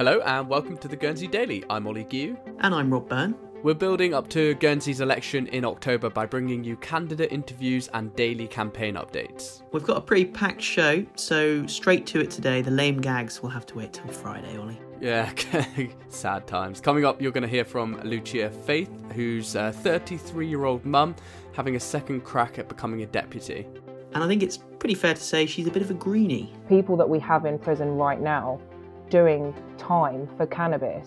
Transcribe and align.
Hello 0.00 0.20
and 0.20 0.48
welcome 0.48 0.78
to 0.78 0.88
the 0.88 0.96
Guernsey 0.96 1.26
Daily. 1.26 1.62
I'm 1.68 1.86
Ollie 1.86 2.04
Gew. 2.04 2.34
And 2.60 2.74
I'm 2.74 2.90
Rob 2.90 3.06
Byrne. 3.06 3.34
We're 3.62 3.74
building 3.74 4.14
up 4.14 4.30
to 4.30 4.54
Guernsey's 4.54 5.02
election 5.02 5.46
in 5.48 5.62
October 5.62 6.08
by 6.08 6.24
bringing 6.24 6.64
you 6.64 6.78
candidate 6.78 7.30
interviews 7.30 7.90
and 7.92 8.16
daily 8.16 8.48
campaign 8.48 8.94
updates. 8.94 9.60
We've 9.72 9.84
got 9.84 9.98
a 9.98 10.00
pretty 10.00 10.24
packed 10.24 10.62
show, 10.62 11.04
so 11.16 11.66
straight 11.66 12.06
to 12.06 12.20
it 12.20 12.30
today. 12.30 12.62
The 12.62 12.70
lame 12.70 13.02
gags 13.02 13.42
will 13.42 13.50
have 13.50 13.66
to 13.66 13.74
wait 13.76 13.92
till 13.92 14.06
Friday, 14.08 14.56
Ollie. 14.56 14.80
Yeah, 15.02 15.30
sad 16.08 16.46
times. 16.46 16.80
Coming 16.80 17.04
up, 17.04 17.20
you're 17.20 17.30
going 17.30 17.42
to 17.42 17.46
hear 17.46 17.66
from 17.66 18.00
Lucia 18.02 18.48
Faith, 18.48 18.90
who's 19.12 19.54
a 19.54 19.70
33 19.70 20.48
year 20.48 20.64
old 20.64 20.82
mum 20.86 21.14
having 21.52 21.76
a 21.76 21.80
second 21.80 22.22
crack 22.22 22.58
at 22.58 22.70
becoming 22.70 23.02
a 23.02 23.06
deputy. 23.06 23.66
And 24.14 24.24
I 24.24 24.26
think 24.28 24.42
it's 24.42 24.56
pretty 24.78 24.94
fair 24.94 25.12
to 25.12 25.22
say 25.22 25.44
she's 25.44 25.66
a 25.66 25.70
bit 25.70 25.82
of 25.82 25.90
a 25.90 25.94
greenie. 25.94 26.50
People 26.70 26.96
that 26.96 27.08
we 27.08 27.18
have 27.18 27.44
in 27.44 27.58
prison 27.58 27.96
right 27.96 28.18
now 28.18 28.62
doing 29.10 29.54
time 29.76 30.28
for 30.36 30.46
cannabis 30.46 31.06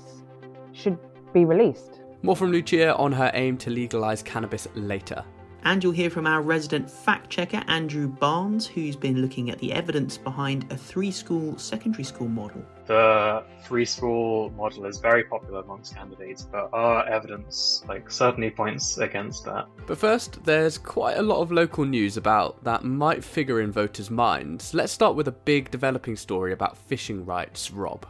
should 0.73 0.97
be 1.33 1.45
released. 1.45 2.01
More 2.21 2.35
from 2.35 2.51
Lucia 2.51 2.95
on 2.95 3.11
her 3.13 3.31
aim 3.33 3.57
to 3.57 3.69
legalise 3.69 4.23
cannabis 4.23 4.67
later. 4.75 5.23
And 5.65 5.83
you'll 5.83 5.93
hear 5.93 6.09
from 6.09 6.27
our 6.27 6.41
resident 6.41 6.89
fact 6.89 7.29
checker, 7.29 7.63
Andrew 7.67 8.07
Barnes, 8.07 8.67
who's 8.67 8.95
been 8.95 9.21
looking 9.21 9.49
at 9.49 9.59
the 9.59 9.71
evidence 9.71 10.17
behind 10.17 10.71
a 10.71 10.77
three 10.77 11.11
school 11.11 11.57
secondary 11.57 12.03
school 12.03 12.27
model. 12.27 12.63
The 12.85 13.43
three 13.63 13.85
school 13.85 14.49
model 14.51 14.85
is 14.85 14.99
very 14.99 15.23
popular 15.23 15.61
amongst 15.61 15.95
candidates, 15.95 16.43
but 16.43 16.69
our 16.73 17.07
evidence 17.07 17.83
like 17.87 18.11
certainly 18.11 18.49
points 18.49 18.97
against 18.97 19.45
that. 19.45 19.67
But 19.87 19.97
first, 19.97 20.43
there's 20.43 20.77
quite 20.77 21.17
a 21.17 21.21
lot 21.21 21.41
of 21.41 21.51
local 21.51 21.85
news 21.85 22.17
about 22.17 22.63
that 22.65 22.83
might 22.83 23.23
figure 23.23 23.61
in 23.61 23.71
voters' 23.71 24.11
minds. 24.11 24.73
Let's 24.73 24.91
start 24.91 25.15
with 25.15 25.29
a 25.29 25.31
big 25.31 25.71
developing 25.71 26.17
story 26.17 26.51
about 26.51 26.77
fishing 26.77 27.25
rights, 27.25 27.71
Rob. 27.71 28.05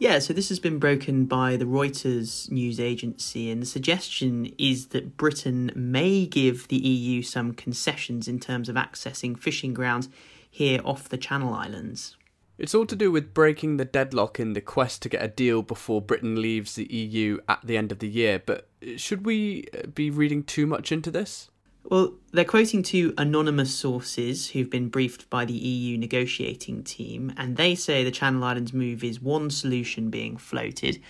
Yeah, 0.00 0.18
so 0.18 0.32
this 0.32 0.48
has 0.48 0.58
been 0.58 0.78
broken 0.78 1.26
by 1.26 1.58
the 1.58 1.66
Reuters 1.66 2.50
news 2.50 2.80
agency, 2.80 3.50
and 3.50 3.60
the 3.60 3.66
suggestion 3.66 4.50
is 4.56 4.86
that 4.88 5.18
Britain 5.18 5.70
may 5.74 6.24
give 6.24 6.68
the 6.68 6.78
EU 6.78 7.20
some 7.20 7.52
concessions 7.52 8.26
in 8.26 8.40
terms 8.40 8.70
of 8.70 8.76
accessing 8.76 9.38
fishing 9.38 9.74
grounds 9.74 10.08
here 10.50 10.80
off 10.86 11.10
the 11.10 11.18
Channel 11.18 11.52
Islands. 11.52 12.16
It's 12.56 12.74
all 12.74 12.86
to 12.86 12.96
do 12.96 13.12
with 13.12 13.34
breaking 13.34 13.76
the 13.76 13.84
deadlock 13.84 14.40
in 14.40 14.54
the 14.54 14.62
quest 14.62 15.02
to 15.02 15.10
get 15.10 15.22
a 15.22 15.28
deal 15.28 15.60
before 15.60 16.00
Britain 16.00 16.40
leaves 16.40 16.76
the 16.76 16.90
EU 16.90 17.38
at 17.46 17.60
the 17.62 17.76
end 17.76 17.92
of 17.92 17.98
the 17.98 18.08
year, 18.08 18.42
but 18.44 18.70
should 18.96 19.26
we 19.26 19.66
uh, 19.74 19.86
be 19.88 20.10
reading 20.10 20.44
too 20.44 20.66
much 20.66 20.92
into 20.92 21.10
this? 21.10 21.50
Well, 21.84 22.14
they're 22.32 22.44
quoting 22.44 22.82
two 22.82 23.14
anonymous 23.18 23.74
sources 23.74 24.50
who've 24.50 24.70
been 24.70 24.88
briefed 24.88 25.28
by 25.30 25.44
the 25.44 25.52
EU 25.52 25.98
negotiating 25.98 26.84
team, 26.84 27.32
and 27.36 27.56
they 27.56 27.74
say 27.74 28.04
the 28.04 28.10
Channel 28.10 28.44
Islands 28.44 28.72
move 28.72 29.02
is 29.02 29.20
one 29.20 29.50
solution 29.50 30.10
being 30.10 30.36
floated. 30.36 31.00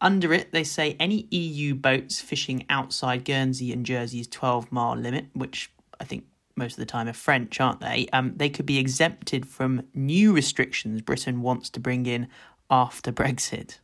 Under 0.00 0.32
it, 0.34 0.52
they 0.52 0.64
say 0.64 0.96
any 1.00 1.26
EU 1.30 1.74
boats 1.74 2.20
fishing 2.20 2.66
outside 2.68 3.24
Guernsey 3.24 3.72
and 3.72 3.86
Jersey's 3.86 4.28
12 4.28 4.70
mile 4.70 4.96
limit, 4.96 5.26
which 5.32 5.70
I 5.98 6.04
think 6.04 6.24
most 6.54 6.74
of 6.74 6.78
the 6.78 6.86
time 6.86 7.08
are 7.08 7.14
French, 7.14 7.60
aren't 7.60 7.80
they? 7.80 8.06
Um, 8.12 8.34
they 8.36 8.50
could 8.50 8.66
be 8.66 8.78
exempted 8.78 9.46
from 9.46 9.86
new 9.94 10.34
restrictions 10.34 11.00
Britain 11.00 11.40
wants 11.40 11.70
to 11.70 11.80
bring 11.80 12.06
in 12.06 12.28
after 12.70 13.12
Brexit. 13.12 13.78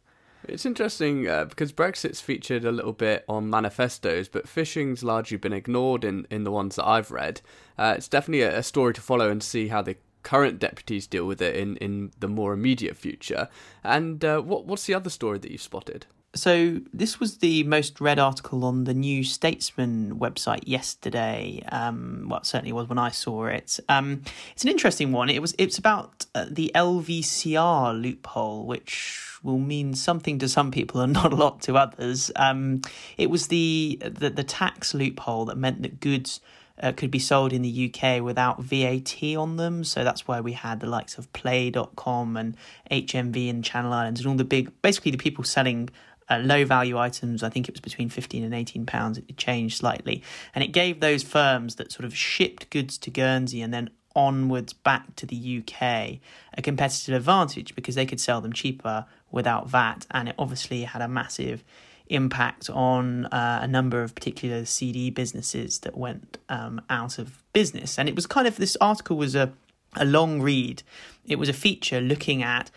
It's 0.48 0.66
interesting 0.66 1.28
uh, 1.28 1.44
because 1.44 1.72
Brexit's 1.72 2.20
featured 2.20 2.64
a 2.64 2.72
little 2.72 2.92
bit 2.92 3.24
on 3.28 3.48
manifestos, 3.48 4.28
but 4.28 4.48
fishing's 4.48 5.04
largely 5.04 5.36
been 5.36 5.52
ignored 5.52 6.04
in, 6.04 6.26
in 6.30 6.44
the 6.44 6.50
ones 6.50 6.76
that 6.76 6.86
I've 6.86 7.10
read. 7.10 7.40
Uh, 7.78 7.94
it's 7.96 8.08
definitely 8.08 8.42
a, 8.42 8.58
a, 8.58 8.62
story 8.62 8.92
to 8.94 9.00
follow 9.00 9.30
and 9.30 9.42
see 9.42 9.68
how 9.68 9.82
the 9.82 9.96
current 10.22 10.58
deputies 10.58 11.06
deal 11.06 11.26
with 11.26 11.40
it 11.40 11.54
in, 11.54 11.76
in 11.76 12.12
the 12.18 12.28
more 12.28 12.52
immediate 12.52 12.96
future. 12.96 13.48
And 13.84 14.24
uh, 14.24 14.40
what 14.40 14.66
what's 14.66 14.86
the 14.86 14.94
other 14.94 15.10
story 15.10 15.38
that 15.38 15.50
you've 15.50 15.62
spotted? 15.62 16.06
So 16.34 16.80
this 16.94 17.20
was 17.20 17.38
the 17.38 17.62
most 17.64 18.00
read 18.00 18.18
article 18.18 18.64
on 18.64 18.84
the 18.84 18.94
New 18.94 19.22
Statesman 19.22 20.18
website 20.18 20.62
yesterday. 20.64 21.62
Um, 21.70 22.26
well, 22.30 22.42
certainly 22.42 22.72
was 22.72 22.88
when 22.88 22.98
I 22.98 23.10
saw 23.10 23.46
it. 23.46 23.78
Um, 23.88 24.22
it's 24.52 24.64
an 24.64 24.70
interesting 24.70 25.12
one. 25.12 25.28
It 25.28 25.42
was. 25.42 25.54
It's 25.58 25.76
about 25.76 26.24
uh, 26.34 26.46
the 26.50 26.72
LVCR 26.74 28.00
loophole, 28.00 28.64
which 28.64 29.38
will 29.42 29.58
mean 29.58 29.94
something 29.94 30.38
to 30.38 30.48
some 30.48 30.70
people 30.70 31.02
and 31.02 31.12
not 31.22 31.34
a 31.34 31.36
lot 31.36 31.60
to 31.62 31.76
others. 31.76 32.30
Um, 32.36 32.80
it 33.18 33.28
was 33.28 33.48
the, 33.48 33.98
the 34.00 34.30
the 34.30 34.44
tax 34.44 34.94
loophole 34.94 35.44
that 35.46 35.56
meant 35.56 35.82
that 35.82 36.00
goods. 36.00 36.40
Uh, 36.82 36.90
could 36.90 37.10
be 37.10 37.18
sold 37.18 37.52
in 37.52 37.60
the 37.60 37.92
UK 37.94 38.20
without 38.22 38.60
VAT 38.60 39.22
on 39.36 39.56
them. 39.56 39.84
So 39.84 40.02
that's 40.02 40.26
why 40.26 40.40
we 40.40 40.52
had 40.52 40.80
the 40.80 40.88
likes 40.88 41.16
of 41.16 41.30
Play.com 41.34 42.36
and 42.36 42.56
HMV 42.90 43.50
and 43.50 43.62
Channel 43.62 43.92
Islands 43.92 44.20
and 44.20 44.26
all 44.26 44.34
the 44.34 44.42
big, 44.42 44.72
basically 44.80 45.10
the 45.10 45.18
people 45.18 45.44
selling 45.44 45.90
uh, 46.32 46.38
low 46.38 46.64
value 46.64 46.98
items. 46.98 47.42
I 47.42 47.48
think 47.48 47.68
it 47.68 47.74
was 47.74 47.80
between 47.80 48.08
15 48.08 48.44
and 48.44 48.54
18 48.54 48.86
pounds. 48.86 49.18
It 49.18 49.36
changed 49.36 49.78
slightly. 49.78 50.22
And 50.54 50.64
it 50.64 50.68
gave 50.68 51.00
those 51.00 51.22
firms 51.22 51.76
that 51.76 51.92
sort 51.92 52.04
of 52.04 52.16
shipped 52.16 52.70
goods 52.70 52.98
to 52.98 53.10
Guernsey 53.10 53.60
and 53.60 53.72
then 53.72 53.90
onwards 54.14 54.72
back 54.72 55.16
to 55.16 55.26
the 55.26 55.62
UK 55.62 56.18
a 56.54 56.62
competitive 56.62 57.14
advantage 57.14 57.74
because 57.74 57.94
they 57.94 58.06
could 58.06 58.20
sell 58.20 58.40
them 58.40 58.52
cheaper 58.52 59.06
without 59.30 59.68
VAT. 59.68 60.06
And 60.10 60.28
it 60.28 60.34
obviously 60.38 60.84
had 60.84 61.02
a 61.02 61.08
massive 61.08 61.64
impact 62.08 62.68
on 62.70 63.26
uh, 63.26 63.60
a 63.62 63.66
number 63.68 64.02
of 64.02 64.14
particular 64.14 64.64
CD 64.64 65.10
businesses 65.10 65.80
that 65.80 65.96
went 65.96 66.38
um, 66.48 66.80
out 66.90 67.18
of 67.18 67.42
business. 67.52 67.98
And 67.98 68.08
it 68.08 68.14
was 68.14 68.26
kind 68.26 68.46
of 68.46 68.56
this 68.56 68.76
article 68.80 69.16
was 69.16 69.34
a, 69.34 69.52
a 69.96 70.04
long 70.04 70.40
read, 70.40 70.82
it 71.26 71.36
was 71.36 71.48
a 71.48 71.54
feature 71.54 72.00
looking 72.00 72.42
at 72.42 72.70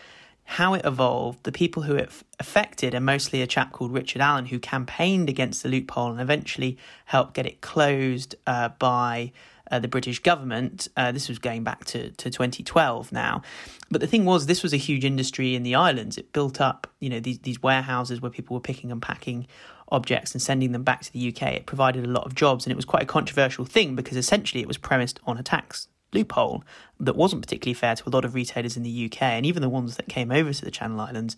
how 0.45 0.75
it 0.75 0.85
evolved, 0.85 1.43
the 1.43 1.51
people 1.51 1.83
who 1.83 1.95
it 1.95 2.09
affected, 2.39 2.93
and 2.93 3.05
mostly 3.05 3.41
a 3.41 3.47
chap 3.47 3.71
called 3.71 3.91
Richard 3.91 4.21
Allen 4.21 4.45
who 4.45 4.59
campaigned 4.59 5.27
against 5.27 5.63
the 5.63 5.69
loophole 5.69 6.11
and 6.11 6.21
eventually 6.21 6.77
helped 7.05 7.33
get 7.33 7.45
it 7.45 7.61
closed 7.61 8.35
uh, 8.45 8.69
by 8.79 9.31
uh, 9.71 9.79
the 9.79 9.87
British 9.87 10.19
government. 10.19 10.87
Uh, 10.95 11.11
this 11.11 11.27
was 11.27 11.39
going 11.39 11.63
back 11.63 11.83
to, 11.85 12.11
to 12.11 12.29
2012 12.29 13.11
now. 13.11 13.41
But 13.89 14.01
the 14.01 14.07
thing 14.07 14.23
was, 14.23 14.45
this 14.45 14.61
was 14.61 14.71
a 14.71 14.77
huge 14.77 15.03
industry 15.03 15.55
in 15.55 15.63
the 15.63 15.73
islands. 15.73 16.17
It 16.17 16.31
built 16.31 16.61
up, 16.61 16.87
you 16.99 17.09
know, 17.09 17.19
these, 17.19 17.39
these 17.39 17.61
warehouses 17.63 18.21
where 18.21 18.31
people 18.31 18.53
were 18.53 18.61
picking 18.61 18.91
and 18.91 19.01
packing 19.01 19.47
objects 19.89 20.33
and 20.33 20.41
sending 20.41 20.71
them 20.71 20.83
back 20.83 21.01
to 21.01 21.11
the 21.11 21.29
UK. 21.29 21.53
It 21.53 21.65
provided 21.65 22.05
a 22.05 22.09
lot 22.09 22.25
of 22.25 22.35
jobs, 22.35 22.65
and 22.65 22.71
it 22.71 22.75
was 22.75 22.85
quite 22.85 23.03
a 23.03 23.07
controversial 23.07 23.65
thing 23.65 23.95
because 23.95 24.17
essentially 24.17 24.61
it 24.61 24.67
was 24.67 24.77
premised 24.77 25.19
on 25.25 25.37
a 25.37 25.43
tax 25.43 25.87
loophole 26.15 26.63
that 26.99 27.15
wasn't 27.15 27.41
particularly 27.41 27.73
fair 27.73 27.95
to 27.95 28.07
a 28.07 28.11
lot 28.11 28.25
of 28.25 28.33
retailers 28.33 28.77
in 28.77 28.83
the 28.83 29.05
UK, 29.05 29.21
and 29.21 29.45
even 29.45 29.61
the 29.61 29.69
ones 29.69 29.97
that 29.97 30.07
came 30.07 30.31
over 30.31 30.53
to 30.53 30.65
the 30.65 30.71
Channel 30.71 30.99
Islands 30.99 31.35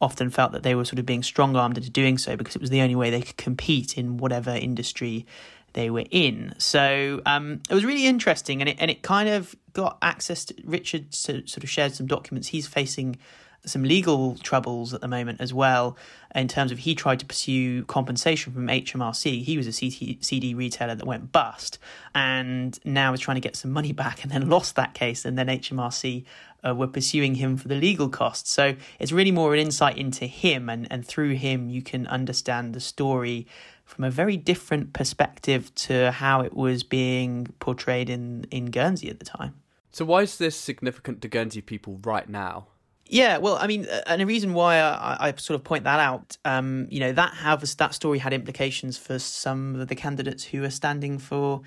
often 0.00 0.30
felt 0.30 0.52
that 0.52 0.62
they 0.62 0.74
were 0.74 0.84
sort 0.84 0.98
of 0.98 1.06
being 1.06 1.22
strong 1.22 1.56
armed 1.56 1.76
into 1.76 1.90
doing 1.90 2.16
so 2.16 2.36
because 2.36 2.56
it 2.56 2.60
was 2.60 2.70
the 2.70 2.80
only 2.80 2.96
way 2.96 3.10
they 3.10 3.22
could 3.22 3.36
compete 3.36 3.98
in 3.98 4.16
whatever 4.16 4.50
industry 4.50 5.26
they 5.72 5.90
were 5.90 6.04
in. 6.10 6.54
So 6.58 7.20
um, 7.26 7.60
it 7.68 7.74
was 7.74 7.84
really 7.84 8.06
interesting, 8.06 8.60
and 8.60 8.68
it 8.68 8.76
and 8.80 8.90
it 8.90 9.02
kind 9.02 9.28
of 9.28 9.54
got 9.72 9.98
access 10.02 10.44
to 10.46 10.54
Richard 10.64 11.14
sort 11.14 11.56
of 11.56 11.70
shared 11.70 11.94
some 11.94 12.06
documents. 12.06 12.48
He's 12.48 12.66
facing 12.66 13.16
some 13.64 13.82
legal 13.82 14.36
troubles 14.36 14.94
at 14.94 15.00
the 15.00 15.08
moment 15.08 15.40
as 15.40 15.52
well 15.52 15.96
in 16.34 16.48
terms 16.48 16.72
of 16.72 16.78
he 16.78 16.94
tried 16.94 17.20
to 17.20 17.26
pursue 17.26 17.84
compensation 17.84 18.52
from 18.52 18.66
HMRC. 18.68 19.42
He 19.42 19.56
was 19.56 19.66
a 19.66 19.72
CD 19.72 20.54
retailer 20.54 20.94
that 20.94 21.06
went 21.06 21.32
bust 21.32 21.78
and 22.14 22.78
now 22.84 23.12
is 23.12 23.20
trying 23.20 23.34
to 23.34 23.40
get 23.40 23.56
some 23.56 23.70
money 23.70 23.92
back 23.92 24.22
and 24.22 24.32
then 24.32 24.48
lost 24.48 24.76
that 24.76 24.94
case. 24.94 25.24
And 25.24 25.36
then 25.36 25.48
HMRC 25.48 26.24
uh, 26.66 26.74
were 26.74 26.86
pursuing 26.86 27.36
him 27.36 27.56
for 27.56 27.68
the 27.68 27.74
legal 27.74 28.08
costs. 28.08 28.50
So 28.50 28.76
it's 28.98 29.12
really 29.12 29.32
more 29.32 29.54
an 29.54 29.60
insight 29.60 29.98
into 29.98 30.26
him, 30.26 30.68
and, 30.68 30.86
and 30.90 31.06
through 31.06 31.34
him, 31.34 31.70
you 31.70 31.82
can 31.82 32.06
understand 32.06 32.74
the 32.74 32.80
story 32.80 33.46
from 33.84 34.04
a 34.04 34.10
very 34.10 34.36
different 34.36 34.92
perspective 34.92 35.74
to 35.74 36.12
how 36.12 36.42
it 36.42 36.54
was 36.54 36.82
being 36.82 37.48
portrayed 37.58 38.08
in, 38.08 38.46
in 38.50 38.66
Guernsey 38.66 39.10
at 39.10 39.18
the 39.18 39.24
time. 39.24 39.54
So, 39.90 40.04
why 40.04 40.22
is 40.22 40.38
this 40.38 40.56
significant 40.56 41.20
to 41.22 41.28
Guernsey 41.28 41.60
people 41.60 41.98
right 42.04 42.28
now? 42.28 42.68
Yeah, 43.12 43.38
well, 43.38 43.56
I 43.60 43.66
mean, 43.66 43.88
uh, 43.88 44.02
and 44.06 44.22
a 44.22 44.26
reason 44.26 44.54
why 44.54 44.78
I, 44.78 45.16
I 45.28 45.34
sort 45.36 45.56
of 45.56 45.64
point 45.64 45.82
that 45.82 45.98
out, 45.98 46.36
um, 46.44 46.86
you 46.90 47.00
know, 47.00 47.10
that 47.10 47.34
has 47.34 47.74
that 47.74 47.92
story 47.92 48.20
had 48.20 48.32
implications 48.32 48.96
for 48.98 49.18
some 49.18 49.74
of 49.80 49.88
the 49.88 49.96
candidates 49.96 50.44
who 50.44 50.62
are 50.62 50.70
standing 50.70 51.18
for 51.18 51.62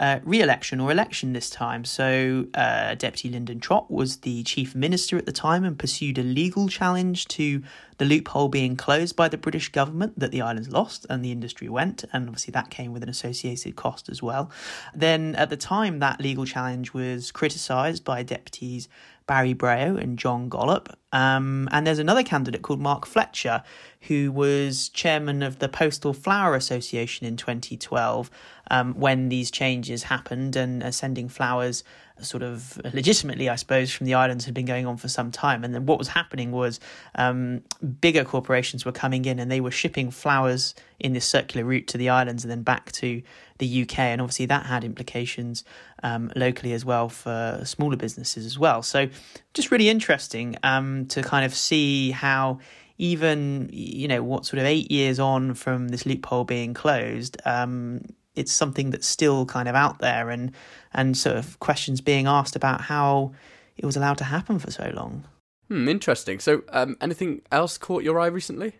uh, 0.00 0.18
re-election 0.24 0.80
or 0.80 0.90
election 0.90 1.34
this 1.34 1.50
time. 1.50 1.84
So 1.84 2.46
uh, 2.54 2.96
Deputy 2.96 3.30
Lyndon 3.30 3.60
Trott 3.60 3.88
was 3.92 4.18
the 4.18 4.42
chief 4.42 4.74
minister 4.74 5.16
at 5.16 5.24
the 5.24 5.32
time 5.32 5.62
and 5.62 5.78
pursued 5.78 6.18
a 6.18 6.24
legal 6.24 6.68
challenge 6.68 7.26
to 7.28 7.62
the 7.98 8.04
loophole 8.04 8.48
being 8.48 8.74
closed 8.76 9.14
by 9.14 9.28
the 9.28 9.38
British 9.38 9.70
government 9.70 10.18
that 10.18 10.32
the 10.32 10.40
islands 10.40 10.68
lost 10.68 11.06
and 11.08 11.24
the 11.24 11.30
industry 11.30 11.68
went, 11.68 12.04
and 12.12 12.28
obviously 12.28 12.52
that 12.52 12.70
came 12.70 12.92
with 12.92 13.04
an 13.04 13.08
associated 13.08 13.76
cost 13.76 14.08
as 14.08 14.20
well. 14.20 14.50
Then 14.94 15.36
at 15.36 15.48
the 15.50 15.56
time, 15.56 16.00
that 16.00 16.20
legal 16.20 16.44
challenge 16.44 16.92
was 16.92 17.30
criticised 17.30 18.04
by 18.04 18.24
deputies 18.24 18.88
Barry 19.28 19.54
Brehaut 19.54 20.02
and 20.02 20.18
John 20.18 20.48
Gollop. 20.48 20.98
Um, 21.12 21.68
and 21.70 21.86
there's 21.86 22.00
another 22.00 22.24
candidate 22.24 22.62
called 22.62 22.80
Mark 22.80 23.06
Fletcher, 23.06 23.62
who 24.02 24.32
was 24.32 24.88
chairman 24.88 25.42
of 25.44 25.60
the 25.60 25.68
Postal 25.68 26.12
Flower 26.12 26.56
Association 26.56 27.26
in 27.26 27.36
2012 27.36 28.30
um, 28.70 28.94
when 28.94 29.28
these 29.28 29.52
changes 29.52 30.04
happened 30.04 30.56
and 30.56 30.82
uh, 30.82 30.90
sending 30.90 31.28
flowers 31.28 31.84
sort 32.20 32.42
of 32.42 32.80
legitimately, 32.92 33.48
I 33.48 33.56
suppose, 33.56 33.92
from 33.92 34.06
the 34.06 34.14
islands 34.14 34.44
had 34.44 34.54
been 34.54 34.66
going 34.66 34.86
on 34.86 34.96
for 34.96 35.08
some 35.08 35.30
time. 35.30 35.64
And 35.64 35.74
then 35.74 35.86
what 35.86 35.98
was 35.98 36.08
happening 36.08 36.52
was 36.52 36.80
um, 37.14 37.62
bigger 38.00 38.24
corporations 38.24 38.84
were 38.84 38.92
coming 38.92 39.24
in 39.24 39.38
and 39.38 39.50
they 39.50 39.60
were 39.60 39.70
shipping 39.70 40.10
flowers 40.10 40.74
in 40.98 41.12
this 41.12 41.24
circular 41.24 41.64
route 41.64 41.86
to 41.88 41.98
the 41.98 42.08
islands 42.08 42.44
and 42.44 42.50
then 42.50 42.62
back 42.62 42.92
to 42.92 43.22
the 43.58 43.82
UK. 43.82 43.98
And 43.98 44.20
obviously, 44.20 44.46
that 44.46 44.66
had 44.66 44.84
implications 44.84 45.64
um, 46.02 46.30
locally 46.36 46.72
as 46.72 46.84
well 46.84 47.08
for 47.08 47.60
smaller 47.64 47.96
businesses 47.96 48.46
as 48.46 48.58
well. 48.58 48.82
So, 48.82 49.08
just 49.54 49.70
really 49.70 49.88
interesting 49.88 50.56
um, 50.62 51.06
to 51.06 51.22
kind 51.22 51.44
of 51.44 51.54
see 51.54 52.10
how 52.10 52.58
even 52.98 53.70
you 53.72 54.08
know 54.08 54.22
what 54.22 54.44
sort 54.44 54.58
of 54.58 54.66
eight 54.66 54.90
years 54.90 55.20
on 55.20 55.54
from 55.54 55.88
this 55.88 56.04
loophole 56.04 56.44
being 56.44 56.74
closed 56.74 57.36
um, 57.44 58.02
it's 58.38 58.52
something 58.52 58.90
that's 58.90 59.06
still 59.06 59.44
kind 59.46 59.68
of 59.68 59.74
out 59.74 59.98
there 59.98 60.30
and 60.30 60.52
and 60.92 61.16
sort 61.16 61.36
of 61.36 61.58
questions 61.58 62.00
being 62.00 62.26
asked 62.26 62.56
about 62.56 62.82
how 62.82 63.32
it 63.76 63.84
was 63.84 63.96
allowed 63.96 64.18
to 64.18 64.24
happen 64.24 64.58
for 64.58 64.70
so 64.70 64.90
long. 64.94 65.24
Hmm, 65.68 65.88
interesting. 65.88 66.40
So, 66.40 66.62
um, 66.70 66.96
anything 67.00 67.42
else 67.52 67.76
caught 67.76 68.02
your 68.02 68.18
eye 68.18 68.26
recently? 68.26 68.72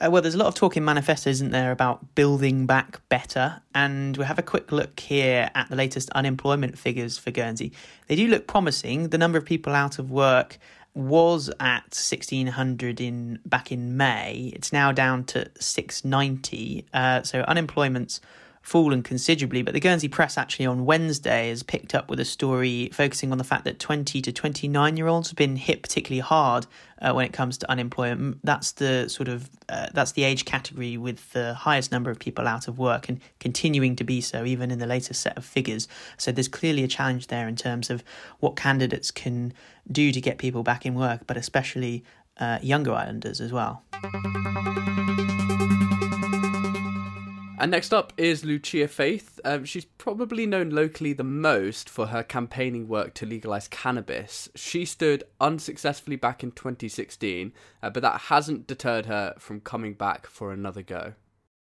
Uh, 0.00 0.10
well, 0.10 0.20
there's 0.20 0.34
a 0.34 0.38
lot 0.38 0.48
of 0.48 0.54
talk 0.54 0.76
in 0.76 0.84
manifesto, 0.84 1.30
isn't 1.30 1.50
there, 1.50 1.70
about 1.70 2.14
building 2.14 2.66
back 2.66 3.00
better? 3.08 3.62
And 3.74 4.16
we'll 4.16 4.26
have 4.26 4.40
a 4.40 4.42
quick 4.42 4.72
look 4.72 4.98
here 4.98 5.50
at 5.54 5.68
the 5.70 5.76
latest 5.76 6.10
unemployment 6.10 6.76
figures 6.76 7.16
for 7.16 7.30
Guernsey. 7.30 7.72
They 8.08 8.16
do 8.16 8.26
look 8.26 8.46
promising. 8.46 9.10
The 9.10 9.18
number 9.18 9.38
of 9.38 9.44
people 9.44 9.72
out 9.72 9.98
of 9.98 10.10
work 10.10 10.58
was 10.94 11.48
at 11.60 11.94
1600 11.94 13.00
in 13.00 13.38
back 13.46 13.70
in 13.70 13.96
May. 13.96 14.52
It's 14.54 14.72
now 14.72 14.92
down 14.92 15.24
to 15.26 15.48
690. 15.58 16.86
Uh, 16.92 17.22
so 17.22 17.40
unemployment's 17.42 18.20
fallen 18.64 19.02
considerably. 19.02 19.62
But 19.62 19.74
the 19.74 19.80
Guernsey 19.80 20.08
Press 20.08 20.38
actually 20.38 20.64
on 20.64 20.86
Wednesday 20.86 21.50
has 21.50 21.62
picked 21.62 21.94
up 21.94 22.08
with 22.08 22.18
a 22.18 22.24
story 22.24 22.88
focusing 22.94 23.30
on 23.30 23.36
the 23.36 23.44
fact 23.44 23.64
that 23.64 23.78
20 23.78 24.22
to 24.22 24.32
29 24.32 24.96
year 24.96 25.06
olds 25.06 25.28
have 25.28 25.36
been 25.36 25.56
hit 25.56 25.82
particularly 25.82 26.20
hard 26.20 26.66
uh, 27.02 27.12
when 27.12 27.26
it 27.26 27.32
comes 27.34 27.58
to 27.58 27.70
unemployment. 27.70 28.38
That's 28.42 28.72
the 28.72 29.08
sort 29.08 29.28
of 29.28 29.50
uh, 29.68 29.88
that's 29.92 30.12
the 30.12 30.24
age 30.24 30.46
category 30.46 30.96
with 30.96 31.30
the 31.32 31.52
highest 31.52 31.92
number 31.92 32.10
of 32.10 32.18
people 32.18 32.48
out 32.48 32.66
of 32.66 32.78
work 32.78 33.10
and 33.10 33.20
continuing 33.38 33.96
to 33.96 34.04
be 34.04 34.22
so 34.22 34.46
even 34.46 34.70
in 34.70 34.78
the 34.78 34.86
latest 34.86 35.20
set 35.20 35.36
of 35.36 35.44
figures. 35.44 35.86
So 36.16 36.32
there's 36.32 36.48
clearly 36.48 36.82
a 36.82 36.88
challenge 36.88 37.26
there 37.26 37.46
in 37.46 37.56
terms 37.56 37.90
of 37.90 38.02
what 38.40 38.56
candidates 38.56 39.10
can 39.10 39.52
do 39.92 40.10
to 40.10 40.20
get 40.22 40.38
people 40.38 40.62
back 40.62 40.86
in 40.86 40.94
work, 40.94 41.26
but 41.26 41.36
especially 41.36 42.02
uh, 42.38 42.60
younger 42.62 42.94
islanders 42.94 43.42
as 43.42 43.52
well. 43.52 43.82
And 47.56 47.70
next 47.70 47.94
up 47.94 48.12
is 48.16 48.44
Lucia 48.44 48.88
Faith. 48.88 49.38
Um, 49.44 49.64
she's 49.64 49.84
probably 49.84 50.44
known 50.44 50.70
locally 50.70 51.12
the 51.12 51.22
most 51.22 51.88
for 51.88 52.08
her 52.08 52.24
campaigning 52.24 52.88
work 52.88 53.14
to 53.14 53.26
legalise 53.26 53.68
cannabis. 53.68 54.48
She 54.56 54.84
stood 54.84 55.22
unsuccessfully 55.40 56.16
back 56.16 56.42
in 56.42 56.50
2016, 56.50 57.52
uh, 57.80 57.90
but 57.90 58.02
that 58.02 58.22
hasn't 58.22 58.66
deterred 58.66 59.06
her 59.06 59.34
from 59.38 59.60
coming 59.60 59.94
back 59.94 60.26
for 60.26 60.52
another 60.52 60.82
go. 60.82 61.12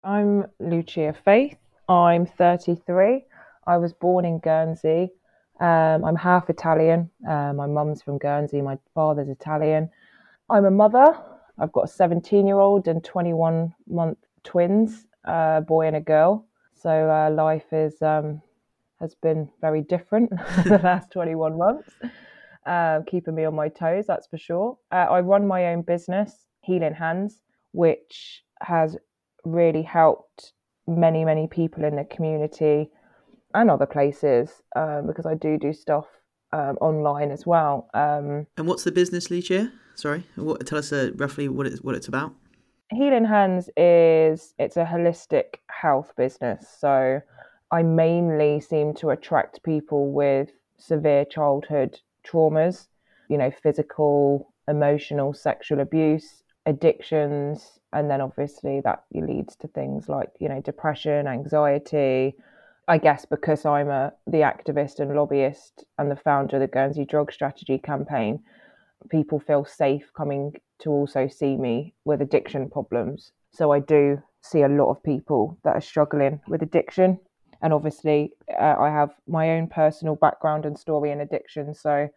I'm 0.03 0.47
Lucia 0.59 1.13
Faith. 1.23 1.57
I'm 1.87 2.25
33. 2.25 3.23
I 3.67 3.77
was 3.77 3.93
born 3.93 4.25
in 4.25 4.39
Guernsey. 4.39 5.11
Um, 5.59 6.03
I'm 6.03 6.15
half 6.15 6.49
Italian. 6.49 7.11
Uh, 7.27 7.53
my 7.53 7.67
mum's 7.67 8.01
from 8.01 8.17
Guernsey. 8.17 8.63
My 8.63 8.79
father's 8.95 9.29
Italian. 9.29 9.91
I'm 10.49 10.65
a 10.65 10.71
mother. 10.71 11.15
I've 11.59 11.71
got 11.71 11.85
a 11.85 11.87
17 11.87 12.47
year 12.47 12.59
old 12.59 12.87
and 12.87 13.03
21 13.03 13.75
month 13.87 14.17
twins 14.43 15.05
a 15.25 15.61
boy 15.65 15.87
and 15.87 15.95
a 15.95 16.01
girl. 16.01 16.45
So 16.73 16.89
uh, 16.89 17.31
life 17.31 17.71
is 17.71 18.01
um, 18.01 18.41
has 18.99 19.15
been 19.15 19.49
very 19.61 19.81
different 19.81 20.29
the 20.63 20.79
last 20.83 21.11
21 21.11 21.57
months, 21.57 21.89
uh, 22.65 23.01
keeping 23.07 23.35
me 23.35 23.45
on 23.45 23.55
my 23.55 23.69
toes, 23.69 24.05
that's 24.07 24.27
for 24.27 24.37
sure. 24.37 24.77
Uh, 24.91 25.07
I 25.09 25.19
run 25.19 25.45
my 25.47 25.67
own 25.67 25.81
business, 25.81 26.47
Healing 26.61 26.93
Hands, 26.93 27.41
which 27.73 28.43
has 28.61 28.97
really 29.43 29.83
helped 29.83 30.53
many, 30.87 31.25
many 31.25 31.47
people 31.47 31.83
in 31.83 31.95
the 31.95 32.05
community 32.05 32.89
and 33.53 33.69
other 33.69 33.85
places 33.85 34.49
um, 34.75 35.05
because 35.07 35.25
I 35.25 35.35
do 35.35 35.57
do 35.57 35.73
stuff 35.73 36.05
um, 36.53 36.77
online 36.81 37.31
as 37.31 37.45
well. 37.45 37.89
Um, 37.93 38.47
and 38.57 38.67
what's 38.67 38.83
the 38.83 38.91
business, 38.91 39.29
Lucia? 39.29 39.71
Sorry, 39.95 40.23
what, 40.35 40.65
tell 40.65 40.79
us 40.79 40.91
uh, 40.91 41.11
roughly 41.15 41.47
what 41.47 41.67
it's 41.67 41.81
what 41.81 41.95
it's 41.95 42.07
about. 42.07 42.33
Healing 42.95 43.25
Hands 43.25 43.69
is 43.75 44.53
it's 44.59 44.77
a 44.77 44.85
holistic 44.85 45.55
health 45.67 46.13
business. 46.15 46.67
So 46.79 47.21
I 47.71 47.83
mainly 47.83 48.59
seem 48.59 48.93
to 48.95 49.09
attract 49.09 49.63
people 49.63 50.11
with 50.11 50.51
severe 50.77 51.25
childhood 51.25 51.99
traumas, 52.25 52.87
you 53.29 53.37
know, 53.37 53.51
physical, 53.51 54.53
emotional, 54.67 55.33
sexual 55.33 55.79
abuse, 55.79 56.43
addictions, 56.65 57.79
and 57.93 58.09
then 58.09 58.21
obviously 58.21 58.81
that 58.81 59.03
leads 59.13 59.55
to 59.57 59.67
things 59.67 60.07
like, 60.09 60.29
you 60.39 60.49
know, 60.49 60.61
depression, 60.61 61.27
anxiety. 61.27 62.35
I 62.87 62.97
guess 62.97 63.25
because 63.25 63.65
I'm 63.65 63.89
a 63.89 64.11
the 64.27 64.39
activist 64.39 64.99
and 64.99 65.15
lobbyist 65.15 65.85
and 65.97 66.11
the 66.11 66.15
founder 66.15 66.57
of 66.57 66.61
the 66.61 66.67
Guernsey 66.67 67.05
Drug 67.05 67.31
Strategy 67.31 67.77
campaign, 67.77 68.43
people 69.09 69.39
feel 69.39 69.65
safe 69.65 70.11
coming 70.13 70.53
to 70.83 70.89
also 70.91 71.27
see 71.27 71.55
me 71.55 71.93
with 72.05 72.21
addiction 72.21 72.69
problems. 72.69 73.31
So 73.51 73.71
I 73.71 73.79
do 73.79 74.21
see 74.41 74.61
a 74.61 74.67
lot 74.67 74.89
of 74.89 75.03
people 75.03 75.57
that 75.63 75.75
are 75.75 75.81
struggling 75.81 76.39
with 76.47 76.61
addiction. 76.61 77.19
And 77.61 77.73
obviously, 77.73 78.33
uh, 78.59 78.75
I 78.77 78.89
have 78.89 79.11
my 79.27 79.51
own 79.51 79.67
personal 79.67 80.15
background 80.15 80.65
and 80.65 80.77
story 80.77 81.11
in 81.11 81.21
addiction. 81.21 81.73
So 81.73 82.09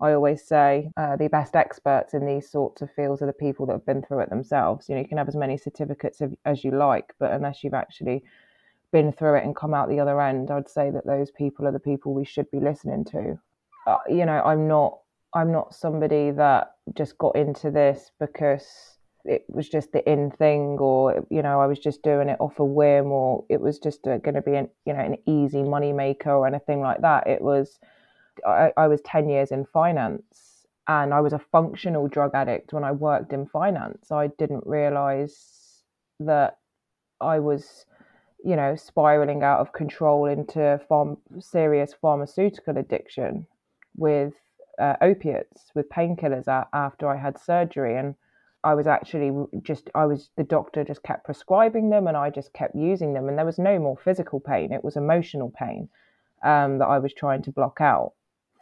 I 0.00 0.12
always 0.12 0.46
say 0.46 0.90
uh, 0.96 1.16
the 1.16 1.28
best 1.28 1.54
experts 1.54 2.14
in 2.14 2.26
these 2.26 2.50
sorts 2.50 2.82
of 2.82 2.92
fields 2.92 3.22
are 3.22 3.26
the 3.26 3.32
people 3.32 3.66
that 3.66 3.74
have 3.74 3.86
been 3.86 4.02
through 4.02 4.20
it 4.20 4.30
themselves. 4.30 4.88
You 4.88 4.94
know, 4.94 5.00
you 5.00 5.08
can 5.08 5.18
have 5.18 5.28
as 5.28 5.36
many 5.36 5.56
certificates 5.56 6.20
as 6.44 6.64
you 6.64 6.72
like, 6.72 7.14
but 7.18 7.32
unless 7.32 7.62
you've 7.62 7.74
actually 7.74 8.24
been 8.92 9.12
through 9.12 9.36
it 9.36 9.44
and 9.44 9.54
come 9.54 9.74
out 9.74 9.88
the 9.88 10.00
other 10.00 10.20
end, 10.20 10.50
I'd 10.50 10.68
say 10.68 10.90
that 10.90 11.06
those 11.06 11.30
people 11.30 11.66
are 11.66 11.72
the 11.72 11.80
people 11.80 12.14
we 12.14 12.24
should 12.24 12.50
be 12.50 12.60
listening 12.60 13.04
to. 13.06 13.38
Uh, 13.86 13.98
you 14.08 14.24
know, 14.24 14.42
I'm 14.44 14.66
not 14.66 14.98
I'm 15.34 15.52
not 15.52 15.74
somebody 15.74 16.30
that 16.32 16.72
just 16.94 17.18
got 17.18 17.36
into 17.36 17.70
this 17.70 18.10
because 18.18 18.98
it 19.24 19.44
was 19.48 19.68
just 19.68 19.92
the 19.92 20.10
in 20.10 20.30
thing 20.30 20.78
or 20.78 21.26
you 21.30 21.42
know 21.42 21.60
I 21.60 21.66
was 21.66 21.78
just 21.78 22.02
doing 22.02 22.28
it 22.28 22.40
off 22.40 22.58
a 22.58 22.64
whim 22.64 23.12
or 23.12 23.44
it 23.50 23.60
was 23.60 23.78
just 23.78 24.06
uh, 24.06 24.18
going 24.18 24.36
to 24.36 24.42
be 24.42 24.54
an 24.54 24.68
you 24.86 24.94
know 24.94 25.00
an 25.00 25.16
easy 25.26 25.62
money 25.62 25.92
maker 25.92 26.30
or 26.30 26.46
anything 26.46 26.80
like 26.80 27.02
that. 27.02 27.26
It 27.26 27.42
was 27.42 27.78
I, 28.46 28.72
I 28.76 28.88
was 28.88 29.00
10 29.02 29.28
years 29.28 29.50
in 29.50 29.66
finance 29.66 30.66
and 30.86 31.12
I 31.12 31.20
was 31.20 31.34
a 31.34 31.38
functional 31.38 32.08
drug 32.08 32.30
addict 32.34 32.72
when 32.72 32.84
I 32.84 32.92
worked 32.92 33.32
in 33.32 33.46
finance. 33.46 34.10
I 34.10 34.28
didn't 34.38 34.66
realize 34.66 35.82
that 36.20 36.58
I 37.20 37.38
was 37.40 37.84
you 38.42 38.56
know 38.56 38.76
spiraling 38.76 39.42
out 39.42 39.60
of 39.60 39.72
control 39.72 40.26
into 40.26 40.80
farm, 40.88 41.18
serious 41.38 41.92
pharmaceutical 42.00 42.78
addiction 42.78 43.46
with 43.96 44.32
uh, 44.78 44.96
opiates 45.00 45.70
with 45.74 45.88
painkillers 45.88 46.48
after 46.72 47.08
I 47.08 47.16
had 47.16 47.38
surgery, 47.38 47.96
and 47.96 48.14
I 48.64 48.74
was 48.74 48.86
actually 48.86 49.32
just 49.62 49.90
I 49.94 50.06
was 50.06 50.30
the 50.36 50.44
doctor 50.44 50.84
just 50.84 51.02
kept 51.02 51.24
prescribing 51.24 51.90
them, 51.90 52.06
and 52.06 52.16
I 52.16 52.30
just 52.30 52.52
kept 52.52 52.74
using 52.74 53.12
them, 53.12 53.28
and 53.28 53.38
there 53.38 53.44
was 53.46 53.58
no 53.58 53.78
more 53.78 53.96
physical 53.96 54.40
pain; 54.40 54.72
it 54.72 54.84
was 54.84 54.96
emotional 54.96 55.50
pain 55.50 55.88
um, 56.42 56.78
that 56.78 56.86
I 56.86 56.98
was 56.98 57.12
trying 57.12 57.42
to 57.42 57.52
block 57.52 57.80
out 57.80 58.12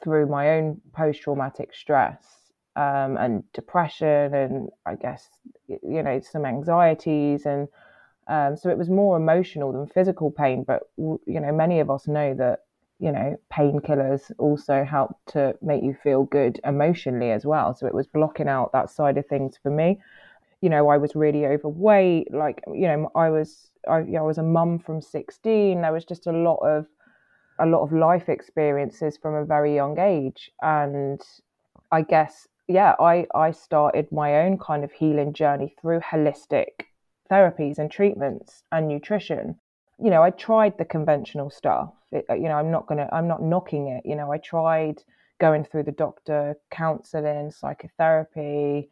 through 0.03 0.27
my 0.27 0.51
own 0.51 0.81
post 0.93 1.23
traumatic 1.23 1.75
stress 1.75 2.53
um, 2.77 3.17
and 3.17 3.51
depression, 3.53 4.35
and 4.35 4.69
I 4.85 4.95
guess 4.95 5.29
you 5.69 6.03
know 6.03 6.21
some 6.21 6.45
anxieties 6.45 7.47
and. 7.47 7.69
Um, 8.29 8.57
so 8.57 8.71
it 8.71 8.77
was 8.77 8.91
more 8.91 9.17
emotional 9.17 9.71
than 9.71 9.87
physical 9.87 10.33
pain, 10.33 10.65
but 10.65 10.83
you 10.97 11.21
know 11.41 11.53
many 11.53 11.79
of 11.79 11.89
us 11.89 12.09
know 12.09 12.35
that 12.35 12.66
you 12.99 13.13
know, 13.13 13.37
painkillers 13.53 14.33
also 14.39 14.85
help 14.85 15.17
to 15.27 15.55
make 15.61 15.83
you 15.83 15.95
feel 16.03 16.25
good 16.25 16.59
emotionally 16.65 17.31
as 17.31 17.45
well. 17.45 17.75
So 17.75 17.87
it 17.87 17.95
was 17.95 18.07
blocking 18.07 18.49
out 18.49 18.73
that 18.73 18.91
side 18.91 19.19
of 19.19 19.27
things 19.27 19.59
for 19.63 19.71
me. 19.71 20.01
You 20.63 20.71
know, 20.71 20.89
I 20.89 20.97
was 20.97 21.15
really 21.15 21.47
overweight. 21.47 22.33
Like, 22.33 22.63
you 22.73 22.89
know, 22.89 23.11
I 23.15 23.29
was 23.29 23.71
I, 23.87 24.01
you 24.01 24.13
know, 24.13 24.25
I 24.25 24.27
was 24.27 24.39
a 24.39 24.43
mum 24.43 24.79
from 24.79 25.01
16. 25.01 25.83
There 25.83 25.93
was 25.93 26.05
just 26.05 26.27
a 26.27 26.33
lot 26.33 26.57
of 26.57 26.87
a 27.59 27.67
lot 27.67 27.83
of 27.83 27.93
life 27.93 28.29
experiences 28.29 29.17
from 29.17 29.35
a 29.35 29.45
very 29.45 29.75
young 29.75 29.99
age, 29.99 30.51
and 30.63 31.21
I 31.93 32.03
guess 32.03 32.49
yeah, 32.69 32.95
I 32.99 33.27
I 33.35 33.53
started 33.53 34.11
my 34.11 34.43
own 34.43 34.59
kind 34.59 34.85
of 34.85 34.93
healing 34.93 35.33
journey 35.33 35.75
through 35.81 36.01
holistic 36.01 36.87
therapies 37.31 37.79
and 37.79 37.91
treatments 37.91 38.63
and 38.73 38.89
nutrition 38.89 39.59
you 39.99 40.11
know, 40.11 40.23
I 40.23 40.31
tried 40.31 40.77
the 40.79 40.85
conventional 40.85 41.51
stuff. 41.51 41.93
It, 42.13 42.27
uh, 42.29 42.35
you 42.35 42.49
know, 42.49 42.57
I'm 42.57 42.71
not 42.71 42.87
gonna, 42.87 43.09
I'm 43.13 43.29
not 43.29 43.43
knocking 43.43 43.89
it. 43.89 44.05
You 44.05 44.17
know, 44.17 44.31
I 44.33 44.39
tried 44.39 45.03
going 45.39 45.65
through 45.65 45.85
the 45.85 45.93
doctor, 45.93 46.57
counselling, 46.71 47.51
psychotherapy, 47.51 48.89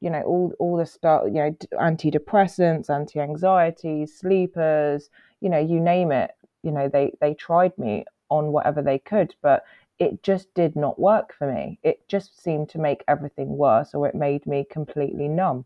you 0.00 0.10
know, 0.10 0.22
all 0.22 0.52
all 0.58 0.76
the 0.76 0.86
stuff. 0.86 1.24
You 1.26 1.32
know, 1.32 1.56
antidepressants, 1.74 2.90
anti-anxiety, 2.90 4.06
sleepers. 4.06 5.10
You 5.40 5.50
know, 5.50 5.58
you 5.58 5.80
name 5.80 6.12
it. 6.12 6.32
You 6.62 6.70
know, 6.70 6.88
they 6.88 7.12
they 7.20 7.34
tried 7.34 7.76
me 7.78 8.04
on 8.28 8.52
whatever 8.52 8.82
they 8.82 8.98
could, 8.98 9.34
but 9.42 9.64
it 9.98 10.22
just 10.22 10.52
did 10.54 10.74
not 10.76 10.98
work 10.98 11.32
for 11.32 11.52
me. 11.52 11.78
It 11.82 12.06
just 12.08 12.42
seemed 12.42 12.68
to 12.70 12.78
make 12.78 13.04
everything 13.06 13.56
worse, 13.56 13.94
or 13.94 14.06
it 14.08 14.14
made 14.14 14.46
me 14.46 14.66
completely 14.68 15.28
numb. 15.28 15.64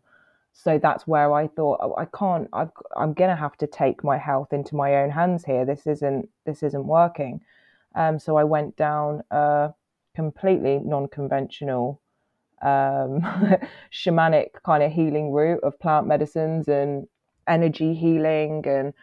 So 0.61 0.77
that's 0.77 1.07
where 1.07 1.31
I 1.33 1.47
thought 1.47 1.79
oh, 1.81 1.95
I 1.97 2.03
can't. 2.05 2.49
i 2.51 2.67
am 2.97 3.15
to 3.15 3.33
have 3.33 3.55
to 3.59 3.67
take 3.67 4.03
my 4.03 4.17
health 4.17 4.51
into 4.51 4.75
my 4.75 4.97
own 4.97 5.09
hands 5.09 5.45
here. 5.45 5.63
This 5.63 5.87
isn't 5.87 6.27
this 6.45 6.63
isn't 6.63 6.85
working. 6.85 7.39
Um, 7.95 8.19
so 8.19 8.35
I 8.35 8.43
went 8.43 8.75
down 8.75 9.23
a 9.31 9.73
completely 10.15 10.79
non-conventional 10.83 12.01
um, 12.61 13.21
shamanic 13.93 14.47
kind 14.65 14.83
of 14.83 14.91
healing 14.91 15.31
route 15.31 15.63
of 15.63 15.79
plant 15.79 16.07
medicines 16.07 16.67
and 16.67 17.07
energy 17.47 17.93
healing 17.95 18.65
and 18.67 18.93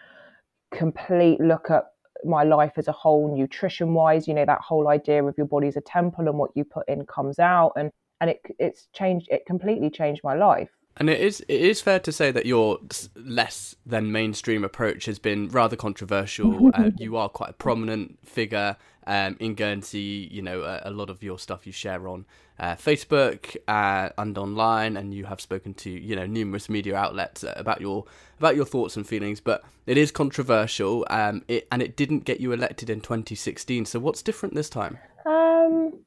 complete 0.70 1.40
look 1.40 1.70
at 1.70 1.84
my 2.22 2.44
life 2.44 2.74
as 2.76 2.86
a 2.86 2.92
whole 2.92 3.34
nutrition 3.34 3.94
wise 3.94 4.28
you 4.28 4.34
know 4.34 4.44
that 4.44 4.60
whole 4.60 4.88
idea 4.88 5.24
of 5.24 5.36
your 5.38 5.46
body's 5.46 5.76
a 5.76 5.80
temple 5.80 6.28
and 6.28 6.38
what 6.38 6.50
you 6.54 6.64
put 6.64 6.86
in 6.88 7.04
comes 7.06 7.38
out 7.38 7.72
and 7.76 7.90
and 8.20 8.30
it 8.30 8.40
it's 8.58 8.88
changed 8.92 9.28
it 9.30 9.44
completely 9.46 9.90
changed 9.90 10.22
my 10.24 10.34
life 10.34 10.70
and 10.98 11.10
it 11.10 11.20
is 11.20 11.40
it 11.40 11.60
is 11.60 11.80
fair 11.80 12.00
to 12.00 12.10
say 12.10 12.30
that 12.30 12.46
your 12.46 12.78
less 13.14 13.76
than 13.84 14.10
mainstream 14.10 14.64
approach 14.64 15.04
has 15.04 15.18
been 15.18 15.48
rather 15.48 15.76
controversial. 15.76 16.70
uh, 16.74 16.90
you 16.96 17.16
are 17.16 17.28
quite 17.28 17.50
a 17.50 17.54
prominent 17.54 18.18
figure 18.24 18.76
um, 19.06 19.36
in 19.38 19.54
Guernsey. 19.54 20.28
You 20.30 20.40
know, 20.42 20.62
a, 20.62 20.82
a, 20.84 20.90
lot 20.90 21.10
of 21.10 21.22
your 21.22 21.38
stuff 21.38 21.66
you 21.66 21.72
share 21.72 22.08
on 22.08 22.24
uh, 22.58 22.76
Facebook 22.76 23.56
uh, 23.68 24.08
and 24.16 24.38
online, 24.38 24.96
and 24.96 25.12
you 25.12 25.26
have 25.26 25.40
spoken 25.40 25.74
to 25.74 25.90
you 25.90 26.16
know 26.16 26.26
numerous 26.26 26.70
media 26.70 26.96
outlets 26.96 27.44
about 27.56 27.80
your 27.82 28.04
about 28.38 28.56
your 28.56 28.66
thoughts 28.66 28.96
and 28.96 29.06
feelings. 29.06 29.38
But 29.38 29.64
it 29.86 29.98
is 29.98 30.10
controversial, 30.10 31.06
um, 31.10 31.42
it, 31.46 31.68
and 31.70 31.82
it 31.82 31.96
didn't 31.96 32.24
get 32.24 32.40
you 32.40 32.52
elected 32.52 32.88
in 32.88 33.02
2016. 33.02 33.84
So 33.84 33.98
what's 33.98 34.22
different 34.22 34.54
this 34.54 34.70
time? 34.70 34.98
Um, 35.26 36.00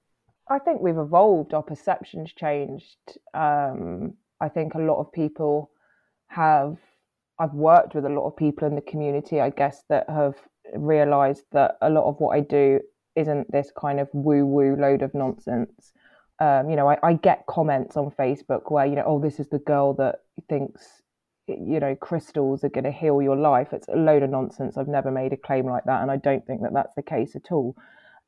I 0.50 0.58
think 0.58 0.82
we've 0.82 0.98
evolved. 0.98 1.54
Our 1.54 1.62
perceptions 1.62 2.34
changed. 2.34 2.98
Um, 3.36 4.16
I 4.42 4.50
think 4.50 4.74
a 4.74 4.80
lot 4.80 5.00
of 5.00 5.12
people 5.12 5.72
have, 6.28 6.78
I've 7.40 7.54
worked 7.54 7.96
with 7.96 8.06
a 8.06 8.10
lot 8.10 8.28
of 8.28 8.38
people 8.38 8.68
in 8.68 8.76
the 8.76 8.82
community, 8.82 9.42
I 9.42 9.50
guess, 9.50 9.84
that 9.90 10.10
have 10.10 10.36
realized 10.76 11.44
that 11.52 11.78
a 11.82 11.90
lot 11.90 12.06
of 12.06 12.20
what 12.20 12.36
I 12.36 12.42
do 12.42 12.80
isn't 13.16 13.52
this 13.52 13.72
kind 13.76 14.00
of 14.00 14.08
woo 14.14 14.46
woo 14.46 14.76
load 14.76 15.02
of 15.02 15.14
nonsense. 15.14 15.92
Um, 16.40 16.70
you 16.70 16.76
know, 16.76 16.90
I, 16.90 16.98
I 17.04 17.14
get 17.14 17.46
comments 17.48 17.98
on 17.98 18.12
Facebook 18.12 18.72
where, 18.72 18.86
you 18.86 18.96
know, 18.96 19.04
oh, 19.06 19.20
this 19.20 19.40
is 19.40 19.50
the 19.50 19.60
girl 19.60 19.94
that 19.96 20.22
thinks, 20.48 21.02
you 21.48 21.80
know, 21.80 21.96
crystals 21.96 22.64
are 22.64 22.70
going 22.70 22.86
to 22.86 22.92
heal 22.92 23.22
your 23.22 23.36
life. 23.36 23.74
It's 23.74 23.90
a 23.90 23.98
load 23.98 24.24
of 24.24 24.30
nonsense. 24.30 24.78
I've 24.78 24.88
never 24.88 25.12
made 25.12 25.34
a 25.34 25.38
claim 25.38 25.66
like 25.66 25.84
that. 25.86 26.02
And 26.02 26.10
I 26.10 26.18
don't 26.18 26.46
think 26.46 26.62
that 26.62 26.74
that's 26.74 26.96
the 26.96 27.02
case 27.02 27.36
at 27.36 27.52
all 27.52 27.76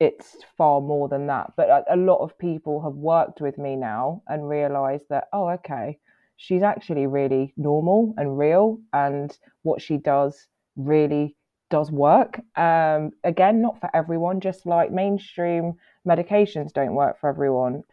it's 0.01 0.38
far 0.58 0.81
more 0.81 1.08
than 1.08 1.27
that. 1.27 1.53
But 1.55 1.70
a, 1.70 1.93
a 1.93 1.96
lot 1.96 2.24
of 2.24 2.36
people 2.39 2.81
have 2.81 2.96
worked 2.96 3.39
with 3.39 3.60
me 3.60 3.75
now 3.75 4.24
and 4.27 4.50
realized 4.50 5.05
that, 5.10 5.27
oh, 5.31 5.48
okay, 5.50 6.00
she's 6.38 6.63
actually 6.63 7.05
really 7.05 7.53
normal 7.55 8.15
and 8.17 8.36
real, 8.36 8.79
and 8.93 9.38
what 9.62 9.79
she 9.79 9.98
does 9.98 10.48
really 10.75 11.36
does 11.70 11.91
work. 11.91 12.41
Um, 12.55 13.12
again, 13.24 13.62
not 13.62 13.79
for 13.79 13.96
everyone, 13.96 14.39
just 14.39 14.65
like 14.65 14.91
mainstream 14.91 15.74
medications 16.05 16.74
don't 16.74 16.96
work 16.96 17.20
for 17.20 17.29
everyone. 17.29 17.84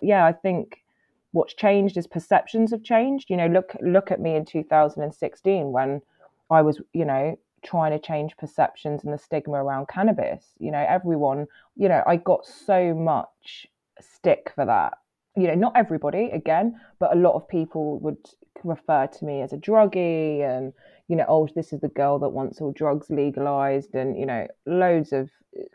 Yeah, 0.00 0.24
I 0.24 0.32
think 0.32 0.84
what's 1.32 1.52
changed 1.52 1.96
is 1.96 2.06
perceptions 2.06 2.70
have 2.70 2.84
changed. 2.84 3.28
You 3.28 3.38
know, 3.38 3.48
look 3.48 3.76
look 3.82 4.12
at 4.12 4.20
me 4.20 4.36
in 4.36 4.44
2016 4.44 5.72
when 5.72 6.00
I 6.48 6.62
was, 6.62 6.80
you 6.92 7.04
know, 7.04 7.36
trying 7.66 7.92
to 7.92 7.98
change 7.98 8.36
perceptions 8.36 9.04
and 9.04 9.12
the 9.12 9.18
stigma 9.18 9.62
around 9.62 9.88
cannabis. 9.88 10.52
You 10.58 10.70
know, 10.70 10.84
everyone, 10.88 11.46
you 11.74 11.88
know, 11.88 12.02
I 12.06 12.16
got 12.16 12.46
so 12.46 12.94
much 12.94 13.66
stick 14.00 14.52
for 14.54 14.64
that. 14.64 14.94
You 15.36 15.48
know, 15.48 15.54
not 15.54 15.76
everybody, 15.76 16.30
again, 16.32 16.80
but 16.98 17.12
a 17.12 17.20
lot 17.20 17.34
of 17.34 17.46
people 17.48 17.98
would 17.98 18.16
refer 18.64 19.06
to 19.06 19.24
me 19.24 19.42
as 19.42 19.52
a 19.52 19.58
druggie 19.58 20.40
and, 20.40 20.72
you 21.08 21.16
know, 21.16 21.26
oh, 21.28 21.48
this 21.54 21.72
is 21.74 21.80
the 21.80 21.88
girl 21.88 22.18
that 22.20 22.30
wants 22.30 22.60
all 22.60 22.72
drugs 22.72 23.10
legalized 23.10 23.94
and, 23.94 24.18
you 24.18 24.24
know, 24.24 24.46
loads 24.64 25.12
of 25.12 25.28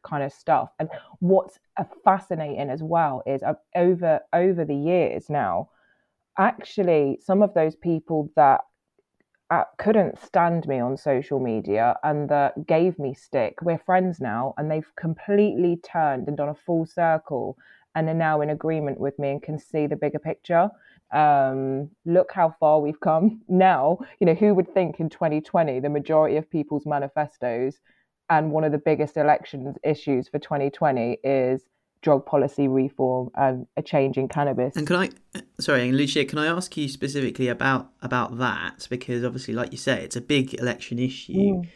kind 0.03 0.23
of 0.23 0.31
stuff. 0.31 0.69
And 0.79 0.89
what's 1.19 1.59
fascinating 2.03 2.69
as 2.69 2.81
well 2.81 3.21
is 3.25 3.43
uh, 3.43 3.53
over 3.75 4.21
over 4.33 4.65
the 4.65 4.75
years 4.75 5.29
now, 5.29 5.69
actually 6.37 7.19
some 7.23 7.41
of 7.41 7.53
those 7.53 7.75
people 7.75 8.31
that 8.35 8.61
couldn't 9.77 10.19
stand 10.19 10.67
me 10.67 10.79
on 10.79 10.97
social 10.97 11.39
media 11.39 11.97
and 12.03 12.29
that 12.29 12.67
gave 12.67 12.97
me 12.97 13.13
stick. 13.13 13.61
We're 13.61 13.77
friends 13.77 14.19
now, 14.21 14.53
and 14.57 14.71
they've 14.71 14.95
completely 14.95 15.77
turned 15.77 16.27
and 16.27 16.37
done 16.37 16.49
a 16.49 16.55
full 16.55 16.85
circle 16.85 17.57
and 17.95 18.07
are 18.07 18.13
now 18.13 18.41
in 18.41 18.49
agreement 18.49 18.99
with 18.99 19.19
me 19.19 19.31
and 19.31 19.41
can 19.41 19.59
see 19.59 19.87
the 19.87 19.95
bigger 19.95 20.19
picture. 20.19 20.69
Um, 21.13 21.89
look 22.05 22.31
how 22.31 22.55
far 22.59 22.79
we've 22.79 22.99
come 22.99 23.41
now. 23.49 23.99
You 24.19 24.27
know, 24.27 24.33
who 24.33 24.53
would 24.53 24.73
think 24.73 24.99
in 24.99 25.09
2020 25.09 25.79
the 25.79 25.89
majority 25.89 26.37
of 26.37 26.49
people's 26.49 26.85
manifestos 26.85 27.79
and 28.29 28.51
one 28.51 28.63
of 28.63 28.71
the 28.71 28.77
biggest 28.77 29.17
election 29.17 29.75
issues 29.83 30.29
for 30.29 30.39
2020 30.39 31.17
is 31.23 31.63
drug 32.01 32.25
policy 32.25 32.67
reform 32.67 33.29
and 33.35 33.67
a 33.77 33.81
change 33.81 34.17
in 34.17 34.27
cannabis. 34.27 34.75
And 34.75 34.87
can 34.87 34.95
I, 34.95 35.09
sorry, 35.59 35.91
Lucia, 35.91 36.25
can 36.25 36.39
I 36.39 36.47
ask 36.47 36.75
you 36.75 36.87
specifically 36.87 37.47
about 37.47 37.91
about 38.01 38.37
that 38.39 38.87
because 38.89 39.23
obviously, 39.23 39.53
like 39.53 39.71
you 39.71 39.77
say, 39.77 40.03
it's 40.03 40.15
a 40.15 40.21
big 40.21 40.53
election 40.55 40.99
issue, 40.99 41.33
mm. 41.33 41.67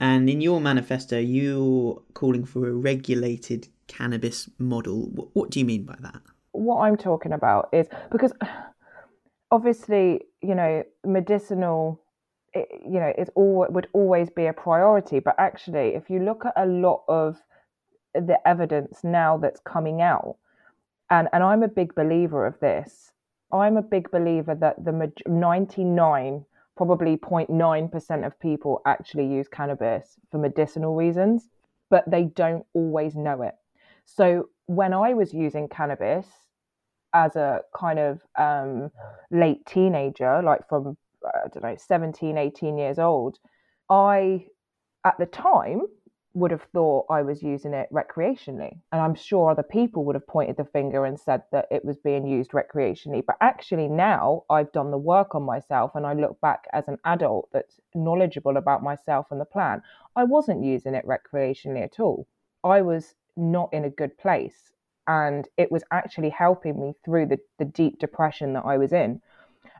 and 0.00 0.28
in 0.28 0.40
your 0.40 0.60
manifesto, 0.60 1.18
you're 1.18 2.02
calling 2.14 2.44
for 2.44 2.66
a 2.68 2.72
regulated 2.72 3.68
cannabis 3.86 4.48
model. 4.58 5.10
What, 5.10 5.28
what 5.34 5.50
do 5.50 5.58
you 5.58 5.64
mean 5.64 5.84
by 5.84 5.96
that? 6.00 6.20
What 6.52 6.80
I'm 6.80 6.96
talking 6.96 7.32
about 7.32 7.68
is 7.72 7.86
because 8.10 8.32
obviously, 9.50 10.22
you 10.42 10.54
know, 10.54 10.82
medicinal. 11.04 12.00
It, 12.56 12.68
you 12.86 13.00
know, 13.00 13.12
it's 13.18 13.30
all 13.34 13.66
would 13.68 13.88
always 13.92 14.30
be 14.30 14.46
a 14.46 14.52
priority, 14.52 15.18
but 15.18 15.34
actually, 15.38 15.96
if 15.96 16.08
you 16.08 16.20
look 16.20 16.44
at 16.46 16.52
a 16.56 16.66
lot 16.66 17.02
of 17.08 17.42
the 18.14 18.38
evidence 18.46 19.00
now 19.02 19.36
that's 19.36 19.60
coming 19.60 20.00
out. 20.00 20.36
And 21.10 21.28
and 21.32 21.42
I'm 21.42 21.62
a 21.62 21.68
big 21.68 21.94
believer 21.94 22.46
of 22.46 22.58
this. 22.60 23.12
I'm 23.52 23.76
a 23.76 23.82
big 23.82 24.10
believer 24.10 24.54
that 24.56 24.84
the 24.84 25.12
99 25.26 26.44
probably 26.76 27.16
0.9% 27.16 28.26
of 28.26 28.40
people 28.40 28.82
actually 28.84 29.26
use 29.26 29.46
cannabis 29.46 30.16
for 30.32 30.38
medicinal 30.38 30.96
reasons 30.96 31.50
but 31.88 32.10
they 32.10 32.24
don't 32.24 32.64
always 32.72 33.14
know 33.14 33.42
it. 33.42 33.54
So 34.04 34.48
when 34.66 34.92
I 34.92 35.14
was 35.14 35.32
using 35.32 35.68
cannabis 35.68 36.26
as 37.14 37.36
a 37.36 37.60
kind 37.76 37.98
of 37.98 38.20
um, 38.36 38.90
late 39.30 39.64
teenager 39.66 40.42
like 40.42 40.68
from 40.68 40.96
I 41.24 41.48
don't 41.52 41.62
know 41.62 41.76
17 41.78 42.36
18 42.36 42.76
years 42.76 42.98
old 42.98 43.38
I 43.88 44.46
at 45.04 45.16
the 45.18 45.26
time 45.26 45.82
would 46.34 46.50
have 46.50 46.66
thought 46.72 47.06
I 47.08 47.22
was 47.22 47.42
using 47.42 47.74
it 47.74 47.88
recreationally. 47.92 48.76
And 48.90 49.00
I'm 49.00 49.14
sure 49.14 49.50
other 49.50 49.62
people 49.62 50.04
would 50.04 50.16
have 50.16 50.26
pointed 50.26 50.56
the 50.56 50.64
finger 50.64 51.04
and 51.04 51.18
said 51.18 51.42
that 51.52 51.66
it 51.70 51.84
was 51.84 51.96
being 51.96 52.26
used 52.26 52.50
recreationally. 52.50 53.24
But 53.24 53.36
actually, 53.40 53.86
now 53.86 54.42
I've 54.50 54.72
done 54.72 54.90
the 54.90 54.98
work 54.98 55.36
on 55.36 55.44
myself 55.44 55.92
and 55.94 56.04
I 56.04 56.12
look 56.14 56.40
back 56.40 56.64
as 56.72 56.88
an 56.88 56.98
adult 57.04 57.48
that's 57.52 57.80
knowledgeable 57.94 58.56
about 58.56 58.82
myself 58.82 59.28
and 59.30 59.40
the 59.40 59.44
plan. 59.44 59.80
I 60.16 60.24
wasn't 60.24 60.64
using 60.64 60.94
it 60.94 61.06
recreationally 61.06 61.84
at 61.84 62.00
all. 62.00 62.26
I 62.64 62.82
was 62.82 63.14
not 63.36 63.72
in 63.72 63.84
a 63.84 63.90
good 63.90 64.18
place. 64.18 64.72
And 65.06 65.46
it 65.56 65.70
was 65.70 65.84
actually 65.92 66.30
helping 66.30 66.80
me 66.80 66.94
through 67.04 67.26
the, 67.26 67.38
the 67.58 67.64
deep 67.64 68.00
depression 68.00 68.54
that 68.54 68.64
I 68.64 68.76
was 68.76 68.92
in. 68.92 69.20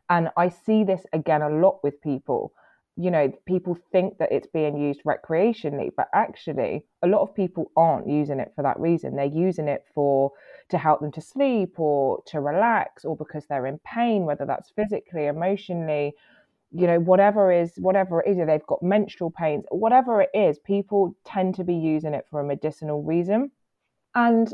And 0.08 0.28
I 0.36 0.50
see 0.50 0.84
this 0.84 1.04
again 1.12 1.42
a 1.42 1.48
lot 1.48 1.82
with 1.82 2.00
people 2.00 2.52
you 2.96 3.10
know, 3.10 3.32
people 3.46 3.76
think 3.90 4.18
that 4.18 4.30
it's 4.30 4.46
being 4.46 4.76
used 4.76 5.02
recreationally, 5.04 5.90
but 5.96 6.08
actually, 6.14 6.84
a 7.02 7.08
lot 7.08 7.22
of 7.22 7.34
people 7.34 7.72
aren't 7.76 8.08
using 8.08 8.38
it 8.38 8.52
for 8.54 8.62
that 8.62 8.78
reason. 8.78 9.16
They're 9.16 9.24
using 9.24 9.66
it 9.66 9.84
for 9.94 10.30
to 10.68 10.78
help 10.78 11.00
them 11.00 11.10
to 11.12 11.20
sleep 11.20 11.80
or 11.80 12.22
to 12.26 12.40
relax 12.40 13.04
or 13.04 13.16
because 13.16 13.46
they're 13.46 13.66
in 13.66 13.80
pain, 13.84 14.24
whether 14.24 14.46
that's 14.46 14.70
physically, 14.70 15.26
emotionally, 15.26 16.14
you 16.70 16.86
know, 16.86 17.00
whatever 17.00 17.52
is 17.52 17.72
whatever 17.78 18.20
it 18.20 18.30
is, 18.30 18.46
they've 18.46 18.66
got 18.66 18.82
menstrual 18.82 19.30
pains, 19.30 19.64
whatever 19.70 20.20
it 20.20 20.30
is, 20.34 20.58
people 20.60 21.16
tend 21.24 21.54
to 21.56 21.64
be 21.64 21.74
using 21.74 22.14
it 22.14 22.26
for 22.30 22.40
a 22.40 22.44
medicinal 22.44 23.02
reason. 23.02 23.50
And 24.14 24.52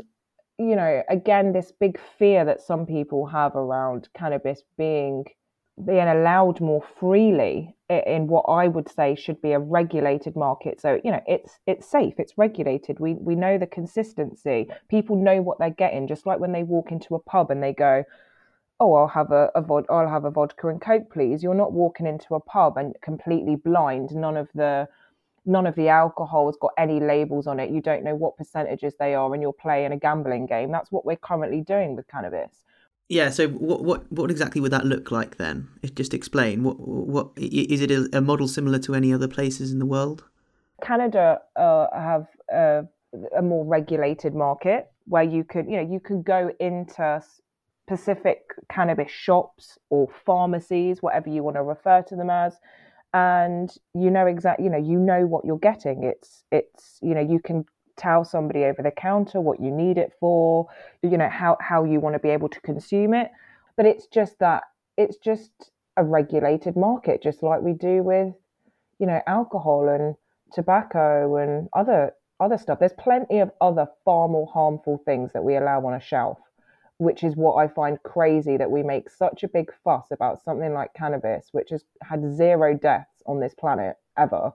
you 0.57 0.75
know, 0.75 1.01
again, 1.09 1.53
this 1.53 1.71
big 1.71 1.99
fear 2.19 2.45
that 2.45 2.61
some 2.61 2.85
people 2.85 3.25
have 3.25 3.55
around 3.55 4.09
cannabis 4.15 4.61
being 4.77 5.25
being 5.85 6.07
allowed 6.07 6.61
more 6.61 6.83
freely 6.99 7.75
in 7.89 8.27
what 8.27 8.43
I 8.43 8.67
would 8.67 8.89
say 8.89 9.15
should 9.15 9.41
be 9.41 9.51
a 9.51 9.59
regulated 9.59 10.35
market. 10.35 10.79
So 10.79 10.99
you 11.03 11.11
know, 11.11 11.21
it's 11.27 11.59
it's 11.65 11.89
safe, 11.89 12.15
it's 12.17 12.37
regulated. 12.37 12.99
We 12.99 13.15
we 13.15 13.35
know 13.35 13.57
the 13.57 13.67
consistency. 13.67 14.69
People 14.89 15.15
know 15.15 15.41
what 15.41 15.59
they're 15.59 15.69
getting. 15.69 16.07
Just 16.07 16.25
like 16.25 16.39
when 16.39 16.51
they 16.51 16.63
walk 16.63 16.91
into 16.91 17.15
a 17.15 17.19
pub 17.19 17.51
and 17.51 17.61
they 17.63 17.73
go, 17.73 18.03
"Oh, 18.79 18.93
I'll 18.93 19.07
have 19.07 19.31
a, 19.31 19.49
a 19.55 19.61
vod- 19.61 19.87
I'll 19.89 20.09
have 20.09 20.25
a 20.25 20.31
vodka 20.31 20.67
and 20.67 20.81
coke, 20.81 21.11
please." 21.11 21.43
You're 21.43 21.53
not 21.55 21.73
walking 21.73 22.07
into 22.07 22.35
a 22.35 22.39
pub 22.39 22.77
and 22.77 22.95
completely 23.01 23.55
blind. 23.55 24.11
None 24.15 24.37
of 24.37 24.49
the 24.53 24.87
none 25.45 25.65
of 25.67 25.75
the 25.75 25.89
alcohol 25.89 26.47
has 26.47 26.57
got 26.61 26.73
any 26.77 26.99
labels 26.99 27.47
on 27.47 27.59
it. 27.59 27.71
You 27.71 27.81
don't 27.81 28.03
know 28.03 28.15
what 28.15 28.37
percentages 28.37 28.93
they 28.99 29.15
are, 29.15 29.33
and 29.33 29.41
you're 29.41 29.53
playing 29.53 29.91
a 29.91 29.97
gambling 29.97 30.45
game. 30.45 30.71
That's 30.71 30.91
what 30.91 31.05
we're 31.05 31.17
currently 31.17 31.61
doing 31.61 31.95
with 31.95 32.07
cannabis. 32.07 32.63
Yeah. 33.11 33.29
So 33.29 33.49
what 33.49 33.83
what 33.83 34.09
what 34.09 34.31
exactly 34.31 34.61
would 34.61 34.71
that 34.71 34.85
look 34.85 35.11
like 35.11 35.35
then? 35.35 35.67
Just 35.95 36.13
explain. 36.13 36.63
What 36.63 36.79
what 36.79 37.31
is 37.35 37.81
it 37.81 37.91
a, 37.91 38.21
model 38.21 38.47
similar 38.47 38.79
to 38.79 38.95
any 38.95 39.13
other 39.13 39.27
places 39.27 39.73
in 39.73 39.79
the 39.79 39.85
world? 39.85 40.23
Canada 40.81 41.41
uh, 41.57 41.87
have 41.93 42.27
a, 42.49 42.85
a 43.37 43.41
more 43.41 43.65
regulated 43.65 44.33
market 44.33 44.89
where 45.07 45.23
you 45.23 45.43
could 45.43 45.65
you 45.65 45.75
know 45.75 45.91
you 45.91 45.99
could 45.99 46.23
go 46.23 46.51
into 46.61 47.21
specific 47.85 48.53
cannabis 48.69 49.11
shops 49.11 49.77
or 49.89 50.07
pharmacies, 50.25 51.01
whatever 51.01 51.29
you 51.29 51.43
want 51.43 51.57
to 51.57 51.63
refer 51.63 52.01
to 52.03 52.15
them 52.15 52.29
as, 52.29 52.55
and 53.13 53.75
you 53.93 54.09
know 54.09 54.25
exactly 54.25 54.63
you 54.63 54.71
know 54.71 54.77
you 54.77 54.97
know 54.97 55.25
what 55.25 55.43
you're 55.43 55.59
getting 55.59 56.03
it's 56.03 56.45
it's 56.49 56.97
you 57.01 57.13
know 57.13 57.19
you 57.19 57.41
can 57.41 57.65
tell 58.01 58.25
somebody 58.25 58.63
over 58.63 58.81
the 58.81 58.91
counter 58.91 59.39
what 59.39 59.61
you 59.61 59.69
need 59.69 59.97
it 59.97 60.11
for 60.19 60.67
you 61.03 61.17
know 61.17 61.29
how 61.29 61.57
how 61.61 61.83
you 61.83 61.99
want 61.99 62.13
to 62.13 62.19
be 62.19 62.29
able 62.29 62.49
to 62.49 62.59
consume 62.61 63.13
it 63.13 63.31
but 63.77 63.85
it's 63.85 64.07
just 64.07 64.39
that 64.39 64.63
it's 64.97 65.17
just 65.17 65.71
a 65.97 66.03
regulated 66.03 66.75
market 66.75 67.21
just 67.21 67.43
like 67.43 67.61
we 67.61 67.73
do 67.73 68.01
with 68.01 68.33
you 68.99 69.05
know 69.05 69.21
alcohol 69.27 69.87
and 69.87 70.15
tobacco 70.53 71.37
and 71.37 71.69
other 71.73 72.11
other 72.39 72.57
stuff 72.57 72.79
there's 72.79 72.93
plenty 72.93 73.39
of 73.39 73.51
other 73.61 73.87
far 74.03 74.27
more 74.27 74.47
harmful 74.51 75.01
things 75.05 75.31
that 75.33 75.43
we 75.43 75.55
allow 75.55 75.85
on 75.85 75.93
a 75.93 76.01
shelf 76.01 76.39
which 77.01 77.23
is 77.23 77.35
what 77.35 77.55
I 77.55 77.67
find 77.67 77.97
crazy 78.03 78.57
that 78.57 78.69
we 78.69 78.83
make 78.83 79.09
such 79.09 79.41
a 79.41 79.47
big 79.47 79.71
fuss 79.83 80.11
about 80.11 80.43
something 80.43 80.71
like 80.71 80.93
cannabis, 80.93 81.47
which 81.51 81.71
has 81.71 81.83
had 82.03 82.31
zero 82.31 82.75
deaths 82.75 83.23
on 83.25 83.39
this 83.39 83.55
planet 83.55 83.95
ever. 84.19 84.51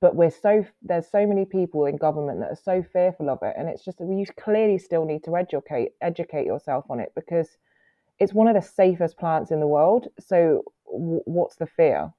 But 0.00 0.16
we're 0.16 0.30
so 0.30 0.64
there's 0.82 1.08
so 1.08 1.26
many 1.26 1.44
people 1.44 1.86
in 1.86 1.96
government 1.96 2.40
that 2.40 2.50
are 2.50 2.60
so 2.62 2.82
fearful 2.92 3.30
of 3.30 3.38
it, 3.42 3.54
and 3.56 3.68
it's 3.68 3.84
just 3.84 4.00
you 4.00 4.24
clearly 4.38 4.78
still 4.78 5.04
need 5.04 5.24
to 5.24 5.36
educate 5.36 5.92
educate 6.00 6.46
yourself 6.46 6.84
on 6.90 7.00
it 7.00 7.12
because 7.14 7.48
it's 8.18 8.32
one 8.32 8.48
of 8.48 8.54
the 8.54 8.62
safest 8.62 9.18
plants 9.18 9.50
in 9.50 9.60
the 9.60 9.66
world. 9.66 10.08
So 10.18 10.62
w- 10.86 11.22
what's 11.24 11.56
the 11.56 11.66
fear? 11.66 12.12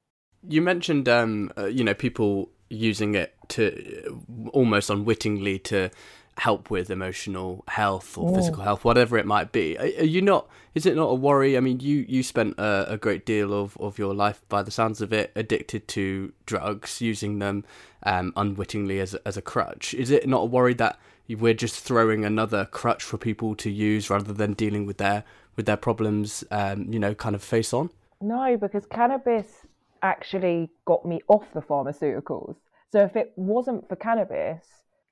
You 0.47 0.61
mentioned, 0.61 1.09
um, 1.09 1.51
uh, 1.57 1.65
you 1.65 1.83
know, 1.83 1.93
people 1.93 2.49
using 2.69 3.15
it 3.15 3.33
to 3.49 4.21
almost 4.51 4.89
unwittingly 4.89 5.59
to 5.59 5.89
help 6.37 6.69
with 6.69 6.89
emotional 6.89 7.63
health 7.67 8.17
or 8.17 8.35
physical 8.35 8.61
health, 8.61 8.83
whatever 8.83 9.17
it 9.17 9.25
might 9.25 9.51
be. 9.51 9.77
Are, 9.77 9.83
are, 9.83 10.05
you 10.05 10.21
not? 10.21 10.47
Is 10.73 10.85
it 10.85 10.95
not 10.95 11.05
a 11.05 11.13
worry? 11.15 11.55
I 11.55 11.61
mean, 11.61 11.79
you 11.79 12.05
you 12.07 12.23
spent 12.23 12.59
a, 12.59 12.93
a, 12.93 12.97
great 12.97 13.25
deal 13.25 13.53
of, 13.53 13.77
of 13.77 13.97
your 13.97 14.13
life, 14.13 14.41
by 14.49 14.61
the 14.61 14.71
sounds 14.71 15.01
of 15.01 15.13
it, 15.13 15.31
addicted 15.35 15.87
to 15.89 16.33
drugs, 16.45 17.01
using 17.01 17.39
them 17.39 17.63
um, 18.03 18.33
unwittingly 18.35 18.99
as 18.99 19.15
as 19.25 19.37
a 19.37 19.41
crutch. 19.41 19.93
Is 19.93 20.11
it 20.11 20.27
not 20.27 20.41
a 20.41 20.45
worry 20.45 20.73
that 20.75 20.99
we're 21.29 21.53
just 21.53 21.79
throwing 21.79 22.25
another 22.25 22.65
crutch 22.65 23.03
for 23.03 23.17
people 23.17 23.55
to 23.55 23.71
use 23.71 24.09
rather 24.09 24.33
than 24.33 24.53
dealing 24.53 24.85
with 24.85 24.97
their 24.97 25.23
with 25.55 25.65
their 25.65 25.77
problems? 25.77 26.43
Um, 26.51 26.91
you 26.91 26.99
know, 26.99 27.15
kind 27.15 27.35
of 27.35 27.43
face 27.43 27.73
on. 27.73 27.89
No, 28.21 28.57
because 28.57 28.85
cannabis 28.85 29.65
actually 30.01 30.69
got 30.85 31.05
me 31.05 31.21
off 31.27 31.45
the 31.53 31.61
pharmaceuticals. 31.61 32.55
So 32.91 33.03
if 33.03 33.15
it 33.15 33.33
wasn't 33.35 33.87
for 33.89 33.95
cannabis, 33.95 34.65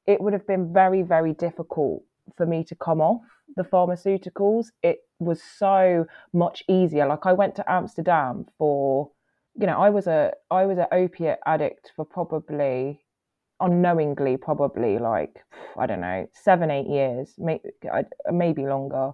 it 0.07 0.21
would 0.21 0.33
have 0.33 0.47
been 0.47 0.73
very, 0.73 1.01
very 1.01 1.33
difficult 1.33 2.03
for 2.35 2.45
me 2.45 2.63
to 2.65 2.75
come 2.75 3.01
off 3.01 3.21
the 3.55 3.63
pharmaceuticals. 3.63 4.67
It 4.81 4.99
was 5.19 5.41
so 5.41 6.05
much 6.33 6.63
easier. 6.67 7.05
Like 7.07 7.25
I 7.25 7.33
went 7.33 7.55
to 7.55 7.71
Amsterdam 7.71 8.45
for, 8.57 9.11
you 9.59 9.67
know, 9.67 9.79
I 9.79 9.89
was 9.89 10.07
a 10.07 10.33
I 10.49 10.65
was 10.65 10.77
an 10.77 10.87
opiate 10.91 11.39
addict 11.45 11.91
for 11.95 12.05
probably 12.05 13.03
unknowingly 13.59 14.35
probably 14.35 14.97
like 14.97 15.39
I 15.77 15.85
don't 15.85 16.01
know 16.01 16.27
seven 16.33 16.71
eight 16.71 16.87
years, 16.87 17.35
maybe 17.37 17.69
maybe 18.31 18.65
longer. 18.65 19.11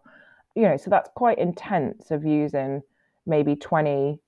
You 0.55 0.63
know, 0.63 0.77
so 0.77 0.89
that's 0.89 1.09
quite 1.15 1.37
intense 1.37 2.11
of 2.11 2.25
using 2.25 2.81
maybe 3.25 3.55
20, 3.55 4.19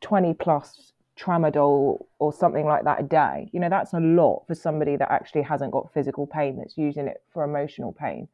20 0.00 0.34
plus 0.34 0.92
tramadol 1.18 2.04
or 2.18 2.32
something 2.32 2.66
like 2.66 2.84
that 2.84 3.00
a 3.00 3.02
day. 3.02 3.48
You 3.52 3.60
know, 3.60 3.68
that's 3.68 3.92
a 3.92 4.00
lot 4.00 4.44
for 4.46 4.54
somebody 4.54 4.96
that 4.96 5.10
actually 5.10 5.42
hasn't 5.42 5.72
got 5.72 5.92
physical 5.92 6.26
pain, 6.26 6.56
that's 6.58 6.76
using 6.76 7.06
it 7.06 7.22
for 7.32 7.42
emotional 7.44 7.92
pain. 7.92 8.28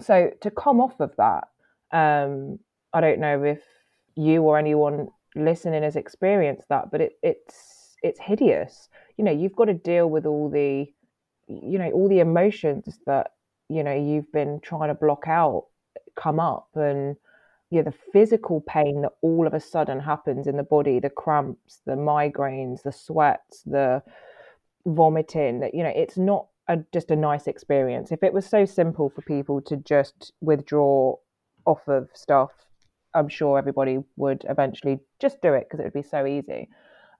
So 0.00 0.30
to 0.40 0.50
come 0.50 0.80
off 0.80 1.00
of 1.00 1.14
that, 1.16 1.48
um, 1.92 2.58
I 2.92 3.00
don't 3.00 3.20
know 3.20 3.42
if 3.42 3.60
you 4.14 4.42
or 4.42 4.58
anyone 4.58 5.08
listening 5.34 5.82
has 5.82 5.96
experienced 5.96 6.68
that, 6.68 6.90
but 6.90 7.00
it, 7.00 7.12
it's 7.22 7.96
it's 8.02 8.20
hideous. 8.20 8.88
You 9.16 9.24
know, 9.24 9.32
you've 9.32 9.56
got 9.56 9.66
to 9.66 9.74
deal 9.74 10.10
with 10.10 10.26
all 10.26 10.50
the, 10.50 10.92
you 11.46 11.78
know, 11.78 11.90
all 11.90 12.08
the 12.08 12.20
emotions 12.20 12.98
that 13.06 13.32
you 13.68 13.82
know 13.82 13.94
you've 13.94 14.30
been 14.32 14.60
trying 14.60 14.88
to 14.88 14.94
block 14.94 15.24
out 15.26 15.66
come 16.14 16.40
up 16.40 16.68
and 16.74 17.16
yeah, 17.72 17.80
the 17.80 17.94
physical 18.12 18.60
pain 18.60 19.00
that 19.00 19.12
all 19.22 19.46
of 19.46 19.54
a 19.54 19.60
sudden 19.60 19.98
happens 19.98 20.46
in 20.46 20.58
the 20.58 20.62
body, 20.62 21.00
the 21.00 21.08
cramps, 21.08 21.80
the 21.86 21.92
migraines, 21.92 22.82
the 22.82 22.92
sweats, 22.92 23.62
the 23.62 24.02
vomiting, 24.84 25.60
that 25.60 25.74
you 25.74 25.82
know, 25.82 25.92
it's 25.96 26.18
not 26.18 26.48
a, 26.68 26.80
just 26.92 27.10
a 27.10 27.16
nice 27.16 27.46
experience. 27.46 28.12
If 28.12 28.22
it 28.22 28.34
was 28.34 28.44
so 28.44 28.66
simple 28.66 29.08
for 29.08 29.22
people 29.22 29.62
to 29.62 29.78
just 29.78 30.34
withdraw 30.42 31.16
off 31.64 31.88
of 31.88 32.10
stuff, 32.12 32.50
I'm 33.14 33.30
sure 33.30 33.56
everybody 33.56 34.00
would 34.16 34.44
eventually 34.50 35.00
just 35.18 35.40
do 35.40 35.54
it 35.54 35.66
because 35.66 35.80
it 35.80 35.84
would 35.84 35.94
be 35.94 36.02
so 36.02 36.26
easy. 36.26 36.68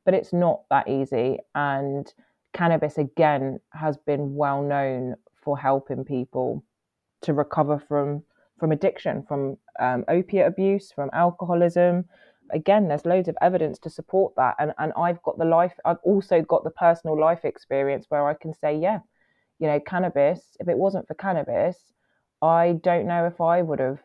But 0.04 0.12
it's 0.12 0.34
not 0.34 0.64
that 0.68 0.86
easy. 0.86 1.38
And 1.54 2.12
cannabis, 2.52 2.98
again, 2.98 3.58
has 3.72 3.96
been 3.96 4.34
well 4.34 4.62
known 4.62 5.14
for 5.42 5.56
helping 5.58 6.04
people 6.04 6.62
to 7.22 7.32
recover 7.32 7.78
from 7.78 8.24
from 8.62 8.70
addiction, 8.70 9.24
from 9.26 9.56
um, 9.80 10.04
opiate 10.06 10.46
abuse, 10.46 10.92
from 10.92 11.10
alcoholism. 11.12 12.04
Again, 12.52 12.86
there's 12.86 13.04
loads 13.04 13.26
of 13.26 13.36
evidence 13.42 13.76
to 13.80 13.90
support 13.90 14.34
that. 14.36 14.54
And, 14.60 14.72
and 14.78 14.92
I've 14.96 15.20
got 15.24 15.36
the 15.36 15.44
life, 15.44 15.72
I've 15.84 16.04
also 16.04 16.42
got 16.42 16.62
the 16.62 16.70
personal 16.70 17.18
life 17.18 17.44
experience 17.44 18.06
where 18.08 18.28
I 18.28 18.34
can 18.34 18.54
say, 18.54 18.78
yeah, 18.78 19.00
you 19.58 19.66
know, 19.66 19.80
cannabis, 19.80 20.56
if 20.60 20.68
it 20.68 20.78
wasn't 20.78 21.08
for 21.08 21.14
cannabis, 21.14 21.76
I 22.40 22.78
don't 22.84 23.08
know 23.08 23.26
if 23.26 23.40
I 23.40 23.62
would 23.62 23.80
have 23.80 23.98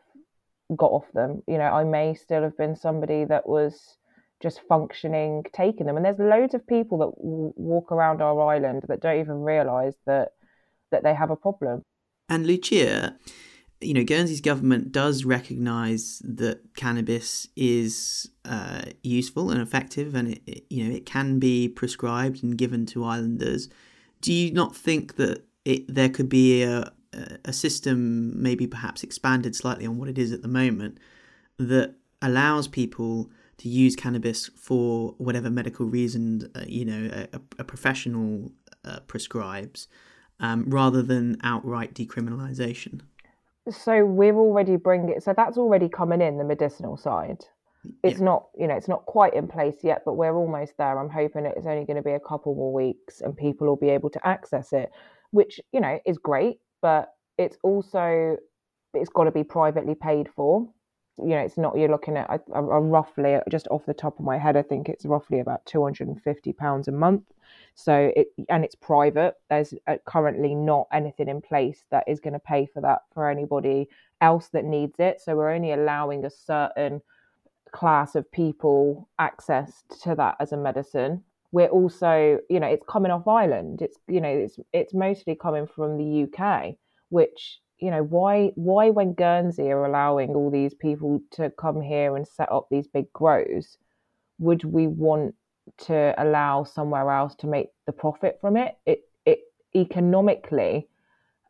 got 0.76 0.90
off 0.90 1.06
them. 1.14 1.44
You 1.46 1.58
know, 1.58 1.70
I 1.80 1.84
may 1.84 2.14
still 2.14 2.42
have 2.42 2.56
been 2.56 2.74
somebody 2.74 3.26
that 3.26 3.48
was 3.48 3.96
just 4.42 4.60
functioning 4.68 5.44
taking 5.52 5.86
them. 5.86 5.96
And 5.96 6.04
there's 6.04 6.18
loads 6.18 6.54
of 6.54 6.66
people 6.66 6.98
that 6.98 7.22
w- 7.22 7.52
walk 7.54 7.92
around 7.92 8.20
our 8.22 8.40
island 8.52 8.82
that 8.88 9.02
don't 9.02 9.20
even 9.20 9.42
realize 9.42 9.94
that 10.06 10.30
that 10.90 11.04
they 11.04 11.14
have 11.14 11.30
a 11.30 11.36
problem. 11.36 11.84
And 12.28 12.44
Lucia, 12.44 13.18
you 13.80 13.94
know, 13.94 14.02
Guernsey's 14.02 14.40
government 14.40 14.90
does 14.90 15.24
recognise 15.24 16.20
that 16.24 16.74
cannabis 16.74 17.46
is 17.54 18.28
uh, 18.44 18.82
useful 19.02 19.50
and 19.50 19.60
effective, 19.60 20.14
and 20.14 20.32
it, 20.32 20.42
it, 20.46 20.64
you 20.70 20.84
know 20.84 20.94
it 20.94 21.06
can 21.06 21.38
be 21.38 21.68
prescribed 21.68 22.42
and 22.42 22.58
given 22.58 22.86
to 22.86 23.04
islanders. 23.04 23.68
Do 24.20 24.32
you 24.32 24.52
not 24.52 24.74
think 24.74 25.16
that 25.16 25.44
it 25.64 25.92
there 25.92 26.08
could 26.08 26.28
be 26.28 26.62
a 26.62 26.92
a 27.44 27.52
system, 27.52 28.40
maybe 28.40 28.66
perhaps 28.66 29.02
expanded 29.02 29.56
slightly 29.56 29.86
on 29.86 29.98
what 29.98 30.08
it 30.08 30.18
is 30.18 30.32
at 30.32 30.42
the 30.42 30.48
moment, 30.48 30.98
that 31.58 31.94
allows 32.20 32.68
people 32.68 33.30
to 33.58 33.68
use 33.68 33.96
cannabis 33.96 34.48
for 34.48 35.14
whatever 35.18 35.50
medical 35.50 35.86
reason, 35.86 36.50
uh, 36.54 36.64
you 36.66 36.84
know, 36.84 37.26
a, 37.32 37.40
a 37.58 37.64
professional 37.64 38.52
uh, 38.84 39.00
prescribes, 39.06 39.88
um, 40.38 40.64
rather 40.68 41.02
than 41.02 41.38
outright 41.42 41.94
decriminalisation? 41.94 43.00
So 43.70 44.04
we're 44.04 44.36
already 44.36 44.76
bringing 44.76 45.10
it, 45.10 45.22
so 45.22 45.34
that's 45.36 45.58
already 45.58 45.88
coming 45.88 46.20
in 46.20 46.38
the 46.38 46.44
medicinal 46.44 46.96
side. 46.96 47.44
It's 48.02 48.18
yeah. 48.18 48.24
not 48.24 48.46
you 48.58 48.66
know 48.66 48.74
it's 48.74 48.88
not 48.88 49.06
quite 49.06 49.34
in 49.34 49.46
place 49.46 49.76
yet 49.82 50.02
but 50.04 50.14
we're 50.14 50.36
almost 50.36 50.74
there. 50.78 50.98
I'm 50.98 51.08
hoping 51.08 51.46
it's 51.46 51.66
only 51.66 51.84
going 51.84 51.96
to 51.96 52.02
be 52.02 52.12
a 52.12 52.20
couple 52.20 52.54
more 52.54 52.72
weeks 52.72 53.20
and 53.20 53.36
people 53.36 53.66
will 53.66 53.76
be 53.76 53.90
able 53.90 54.10
to 54.10 54.26
access 54.26 54.72
it 54.72 54.90
which 55.30 55.60
you 55.72 55.80
know 55.80 55.98
is 56.04 56.18
great 56.18 56.58
but 56.82 57.10
it's 57.38 57.56
also 57.62 58.36
it's 58.94 59.10
got 59.10 59.24
to 59.24 59.30
be 59.30 59.44
privately 59.44 59.94
paid 59.94 60.28
for 60.34 60.68
you 61.18 61.30
know, 61.30 61.38
it's 61.38 61.58
not, 61.58 61.76
you're 61.76 61.88
looking 61.88 62.16
at 62.16 62.28
a 62.52 62.62
roughly, 62.62 63.38
just 63.50 63.68
off 63.68 63.86
the 63.86 63.94
top 63.94 64.18
of 64.18 64.24
my 64.24 64.38
head, 64.38 64.56
I 64.56 64.62
think 64.62 64.88
it's 64.88 65.04
roughly 65.04 65.40
about 65.40 65.64
£250 65.66 66.88
a 66.88 66.92
month. 66.92 67.24
So 67.74 68.12
it, 68.16 68.28
and 68.48 68.64
it's 68.64 68.74
private. 68.74 69.34
There's 69.50 69.74
uh, 69.86 69.96
currently 70.04 70.54
not 70.54 70.88
anything 70.92 71.28
in 71.28 71.40
place 71.40 71.84
that 71.90 72.04
is 72.06 72.20
going 72.20 72.32
to 72.34 72.40
pay 72.40 72.66
for 72.66 72.80
that 72.82 73.02
for 73.14 73.30
anybody 73.30 73.88
else 74.20 74.48
that 74.48 74.64
needs 74.64 74.98
it. 74.98 75.20
So 75.20 75.36
we're 75.36 75.52
only 75.52 75.72
allowing 75.72 76.24
a 76.24 76.30
certain 76.30 77.00
class 77.72 78.14
of 78.14 78.30
people 78.32 79.08
access 79.18 79.84
to 80.02 80.14
that 80.14 80.36
as 80.40 80.52
a 80.52 80.56
medicine 80.56 81.22
we're 81.52 81.68
also 81.68 82.38
you 82.50 82.60
know 82.60 82.66
it's 82.66 82.84
coming 82.88 83.10
off 83.10 83.26
island 83.26 83.80
it's 83.82 83.98
you 84.06 84.20
know 84.20 84.28
it's 84.28 84.58
it's 84.72 84.94
mostly 84.94 85.34
coming 85.34 85.66
from 85.66 85.96
the 85.96 86.24
uk 86.24 86.74
which 87.08 87.60
you 87.80 87.90
know 87.90 88.02
why 88.02 88.50
why 88.54 88.90
when 88.90 89.14
Guernsey 89.14 89.70
are 89.70 89.84
allowing 89.84 90.30
all 90.30 90.50
these 90.50 90.74
people 90.74 91.20
to 91.32 91.50
come 91.50 91.80
here 91.80 92.16
and 92.16 92.26
set 92.26 92.50
up 92.50 92.66
these 92.70 92.88
big 92.88 93.12
grows 93.12 93.78
would 94.38 94.64
we 94.64 94.86
want 94.86 95.34
to 95.76 96.14
allow 96.18 96.64
somewhere 96.64 97.10
else 97.10 97.34
to 97.36 97.46
make 97.46 97.68
the 97.86 97.92
profit 97.92 98.38
from 98.40 98.56
it. 98.56 98.76
It 98.86 99.00
it 99.26 99.40
economically 99.76 100.88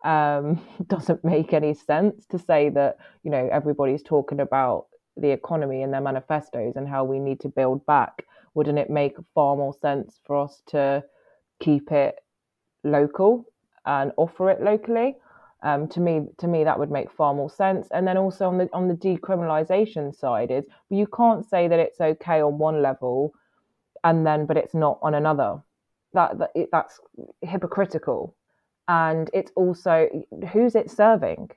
um, 0.05 0.61
doesn't 0.87 1.25
make 1.25 1.53
any 1.53 1.75
sense 1.75 2.27
to 2.27 2.38
say 2.38 2.69
that 2.71 2.97
you 3.23 3.31
know 3.31 3.49
everybody's 3.53 4.03
talking 4.03 4.41
about 4.41 4.87
the 5.17 5.31
economy 5.31 5.83
in 5.83 5.91
their 5.91 6.01
manifestos 6.01 6.75
and 6.77 6.88
how 6.88 7.05
we 7.05 7.19
need 7.19 7.41
to 7.41 7.49
build 7.49 7.85
back. 7.87 8.25
Wouldn't 8.55 8.79
it 8.79 8.91
make 8.91 9.17
far 9.35 9.57
more 9.57 9.75
sense 9.75 10.21
for 10.25 10.37
us 10.37 10.62
to 10.69 11.05
keep 11.61 11.91
it 11.93 12.17
local 12.85 13.45
and 13.85 14.12
offer 14.17 14.51
it 14.51 14.62
locally? 14.62 15.17
Um, 15.62 15.88
to 15.88 16.01
me, 16.01 16.27
to 16.38 16.47
me, 16.47 16.64
that 16.64 16.79
would 16.79 16.90
make 16.90 17.11
far 17.11 17.35
more 17.35 17.51
sense. 17.51 17.88
And 17.90 18.07
then 18.07 18.16
also 18.16 18.49
on 18.49 18.59
the 18.59 18.68
on 18.73 18.88
the 18.88 18.94
decriminalisation 18.94 20.14
side 20.14 20.51
is 20.51 20.64
you 20.88 21.07
can't 21.07 21.44
say 21.44 21.66
that 21.66 21.81
it's 21.81 22.01
okay 22.01 22.40
on 22.40 22.59
one 22.59 22.81
level, 22.81 23.35
and 24.05 24.25
then 24.27 24.47
but 24.47 24.57
it's 24.57 24.75
not 24.75 24.99
on 25.03 25.14
another. 25.14 25.61
That, 26.14 26.38
that 26.38 26.51
it, 26.55 26.68
that's 26.71 27.01
hypocritical, 27.42 28.35
and 28.87 29.29
it's 29.35 29.53
also 29.57 30.09
who's 30.53 30.75
it 30.75 30.90
serving? 30.90 31.51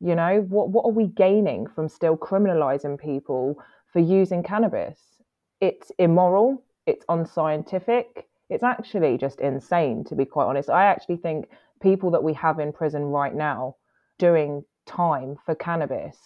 You 0.00 0.14
know 0.14 0.44
what 0.48 0.70
what 0.70 0.84
are 0.84 0.90
we 0.90 1.06
gaining 1.06 1.66
from 1.68 1.88
still 1.88 2.16
criminalising 2.16 3.00
people 3.00 3.58
for 3.92 4.00
using 4.00 4.42
cannabis? 4.42 4.98
It's 5.60 5.92
immoral. 5.98 6.62
It's 6.86 7.04
unscientific. 7.08 8.26
It's 8.50 8.62
actually 8.62 9.18
just 9.18 9.40
insane, 9.40 10.04
to 10.04 10.14
be 10.14 10.24
quite 10.24 10.44
honest. 10.44 10.68
I 10.70 10.84
actually 10.84 11.16
think 11.16 11.48
people 11.80 12.10
that 12.10 12.22
we 12.22 12.34
have 12.34 12.58
in 12.58 12.72
prison 12.72 13.04
right 13.04 13.34
now 13.34 13.76
doing 14.18 14.64
time 14.86 15.36
for 15.44 15.54
cannabis 15.54 16.16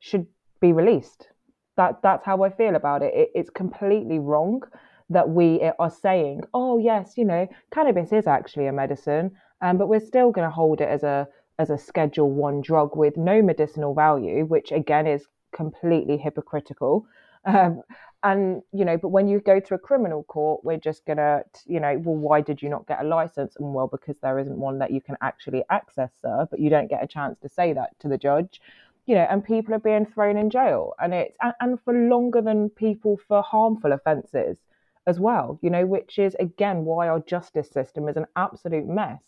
should 0.00 0.26
be 0.60 0.72
released. 0.72 1.28
That 1.76 2.00
that's 2.02 2.24
how 2.24 2.42
I 2.42 2.50
feel 2.50 2.74
about 2.74 3.02
it. 3.02 3.12
it. 3.14 3.30
It's 3.34 3.50
completely 3.50 4.18
wrong 4.18 4.62
that 5.10 5.28
we 5.28 5.62
are 5.78 5.90
saying, 5.90 6.42
oh 6.52 6.78
yes, 6.78 7.14
you 7.16 7.24
know, 7.24 7.48
cannabis 7.72 8.12
is 8.12 8.26
actually 8.26 8.66
a 8.66 8.72
medicine, 8.72 9.32
um, 9.62 9.78
but 9.78 9.88
we're 9.88 10.00
still 10.00 10.30
going 10.30 10.46
to 10.46 10.54
hold 10.54 10.80
it 10.80 10.88
as 10.88 11.02
a 11.02 11.28
as 11.58 11.70
a 11.70 11.78
Schedule 11.78 12.30
One 12.30 12.60
drug 12.60 12.96
with 12.96 13.16
no 13.16 13.42
medicinal 13.42 13.94
value, 13.94 14.44
which 14.44 14.70
again 14.72 15.06
is 15.06 15.26
completely 15.52 16.16
hypocritical. 16.16 17.06
Um, 17.44 17.82
and 18.24 18.62
you 18.72 18.84
know 18.84 18.96
but 18.96 19.08
when 19.08 19.28
you 19.28 19.38
go 19.40 19.60
to 19.60 19.74
a 19.74 19.78
criminal 19.78 20.24
court 20.24 20.60
we're 20.64 20.76
just 20.76 21.04
gonna 21.06 21.40
you 21.66 21.78
know 21.78 21.96
well 21.98 22.16
why 22.16 22.40
did 22.40 22.60
you 22.60 22.68
not 22.68 22.86
get 22.86 23.00
a 23.00 23.04
license? 23.04 23.54
And 23.58 23.72
well 23.72 23.86
because 23.86 24.16
there 24.20 24.38
isn't 24.38 24.58
one 24.58 24.78
that 24.78 24.90
you 24.90 25.00
can 25.00 25.16
actually 25.20 25.62
access 25.70 26.10
sir 26.20 26.46
but 26.50 26.58
you 26.58 26.68
don't 26.68 26.88
get 26.88 27.02
a 27.02 27.06
chance 27.06 27.38
to 27.40 27.48
say 27.48 27.72
that 27.72 27.98
to 28.00 28.08
the 28.08 28.18
judge. 28.18 28.60
You 29.06 29.14
know 29.14 29.26
and 29.30 29.44
people 29.44 29.72
are 29.74 29.78
being 29.78 30.04
thrown 30.04 30.36
in 30.36 30.50
jail. 30.50 30.94
And 31.00 31.14
it's 31.14 31.36
and, 31.40 31.54
and 31.60 31.80
for 31.82 31.94
longer 31.94 32.42
than 32.42 32.70
people 32.70 33.20
for 33.28 33.42
harmful 33.42 33.92
offences 33.92 34.58
as 35.06 35.18
well 35.20 35.58
you 35.62 35.70
know 35.70 35.86
which 35.86 36.18
is 36.18 36.34
again 36.40 36.84
why 36.84 37.08
our 37.08 37.20
justice 37.20 37.70
system 37.70 38.08
is 38.08 38.16
an 38.16 38.26
absolute 38.36 38.86
mess. 38.86 39.22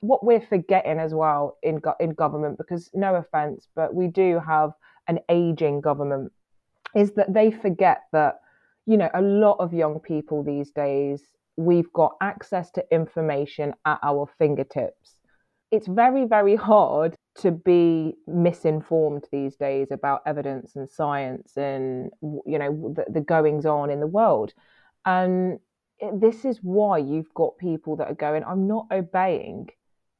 What 0.00 0.24
we're 0.24 0.42
forgetting 0.42 0.98
as 0.98 1.14
well 1.14 1.56
in 1.62 1.80
in 2.00 2.10
government 2.10 2.58
because 2.58 2.90
no 2.92 3.14
offense 3.14 3.66
but 3.74 3.94
we 3.94 4.08
do 4.08 4.40
have 4.46 4.72
an 5.08 5.20
aging 5.30 5.80
government 5.80 6.32
is 6.96 7.12
that 7.12 7.32
they 7.32 7.50
forget 7.50 8.02
that, 8.12 8.40
you 8.86 8.96
know, 8.96 9.10
a 9.14 9.22
lot 9.22 9.58
of 9.60 9.74
young 9.74 10.00
people 10.00 10.42
these 10.42 10.70
days, 10.70 11.22
we've 11.56 11.92
got 11.92 12.16
access 12.20 12.70
to 12.72 12.84
information 12.90 13.74
at 13.84 13.98
our 14.02 14.26
fingertips. 14.38 15.16
It's 15.70 15.86
very, 15.86 16.24
very 16.24 16.56
hard 16.56 17.14
to 17.42 17.50
be 17.50 18.14
misinformed 18.26 19.24
these 19.30 19.56
days 19.56 19.88
about 19.90 20.22
evidence 20.24 20.76
and 20.76 20.88
science 20.88 21.56
and, 21.56 22.10
you 22.22 22.58
know, 22.58 22.94
the, 22.96 23.04
the 23.12 23.20
goings 23.20 23.66
on 23.66 23.90
in 23.90 24.00
the 24.00 24.06
world. 24.06 24.54
And 25.04 25.58
this 26.14 26.44
is 26.44 26.60
why 26.62 26.98
you've 26.98 27.32
got 27.34 27.58
people 27.58 27.96
that 27.96 28.08
are 28.08 28.14
going, 28.14 28.42
I'm 28.44 28.66
not 28.66 28.86
obeying 28.90 29.68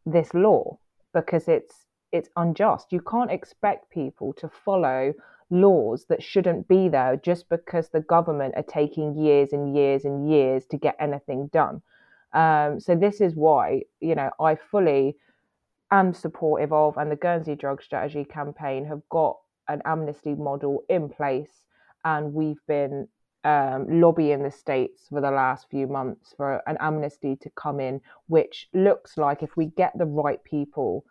this 0.04 0.34
law 0.34 0.78
because 1.14 1.48
it's 1.48 1.86
it's 2.12 2.28
unjust. 2.36 2.92
You 2.92 3.00
can't 3.00 3.32
expect 3.32 3.90
people 3.90 4.32
to 4.34 4.48
follow 4.48 5.12
laws 5.50 6.06
that 6.08 6.22
shouldn't 6.22 6.68
be 6.68 6.88
there 6.88 7.16
just 7.16 7.48
because 7.48 7.88
the 7.88 8.00
government 8.00 8.54
are 8.56 8.62
taking 8.62 9.16
years 9.16 9.52
and 9.52 9.76
years 9.76 10.04
and 10.04 10.30
years 10.30 10.66
to 10.66 10.76
get 10.76 10.96
anything 10.98 11.48
done. 11.52 11.82
Um, 12.32 12.80
so 12.80 12.94
this 12.94 13.20
is 13.20 13.34
why 13.34 13.82
you 14.00 14.14
know 14.14 14.30
I 14.40 14.56
fully 14.56 15.16
am 15.90 16.12
supportive 16.14 16.72
of, 16.72 16.96
and 16.96 17.10
the 17.10 17.16
Guernsey 17.16 17.54
Drug 17.54 17.82
Strategy 17.82 18.24
campaign 18.24 18.86
have 18.86 19.02
got 19.08 19.36
an 19.68 19.82
amnesty 19.84 20.34
model 20.34 20.84
in 20.88 21.08
place, 21.08 21.64
and 22.04 22.34
we've 22.34 22.60
been 22.66 23.08
um, 23.44 23.86
lobbying 24.00 24.42
the 24.42 24.50
states 24.50 25.04
for 25.08 25.20
the 25.20 25.30
last 25.30 25.70
few 25.70 25.86
months 25.86 26.34
for 26.36 26.60
an 26.66 26.76
amnesty 26.80 27.36
to 27.36 27.50
come 27.50 27.78
in, 27.78 28.00
which 28.26 28.68
looks 28.74 29.16
like 29.16 29.42
if 29.42 29.56
we 29.56 29.66
get 29.66 29.92
the 29.96 30.04
right 30.04 30.42
people 30.42 31.04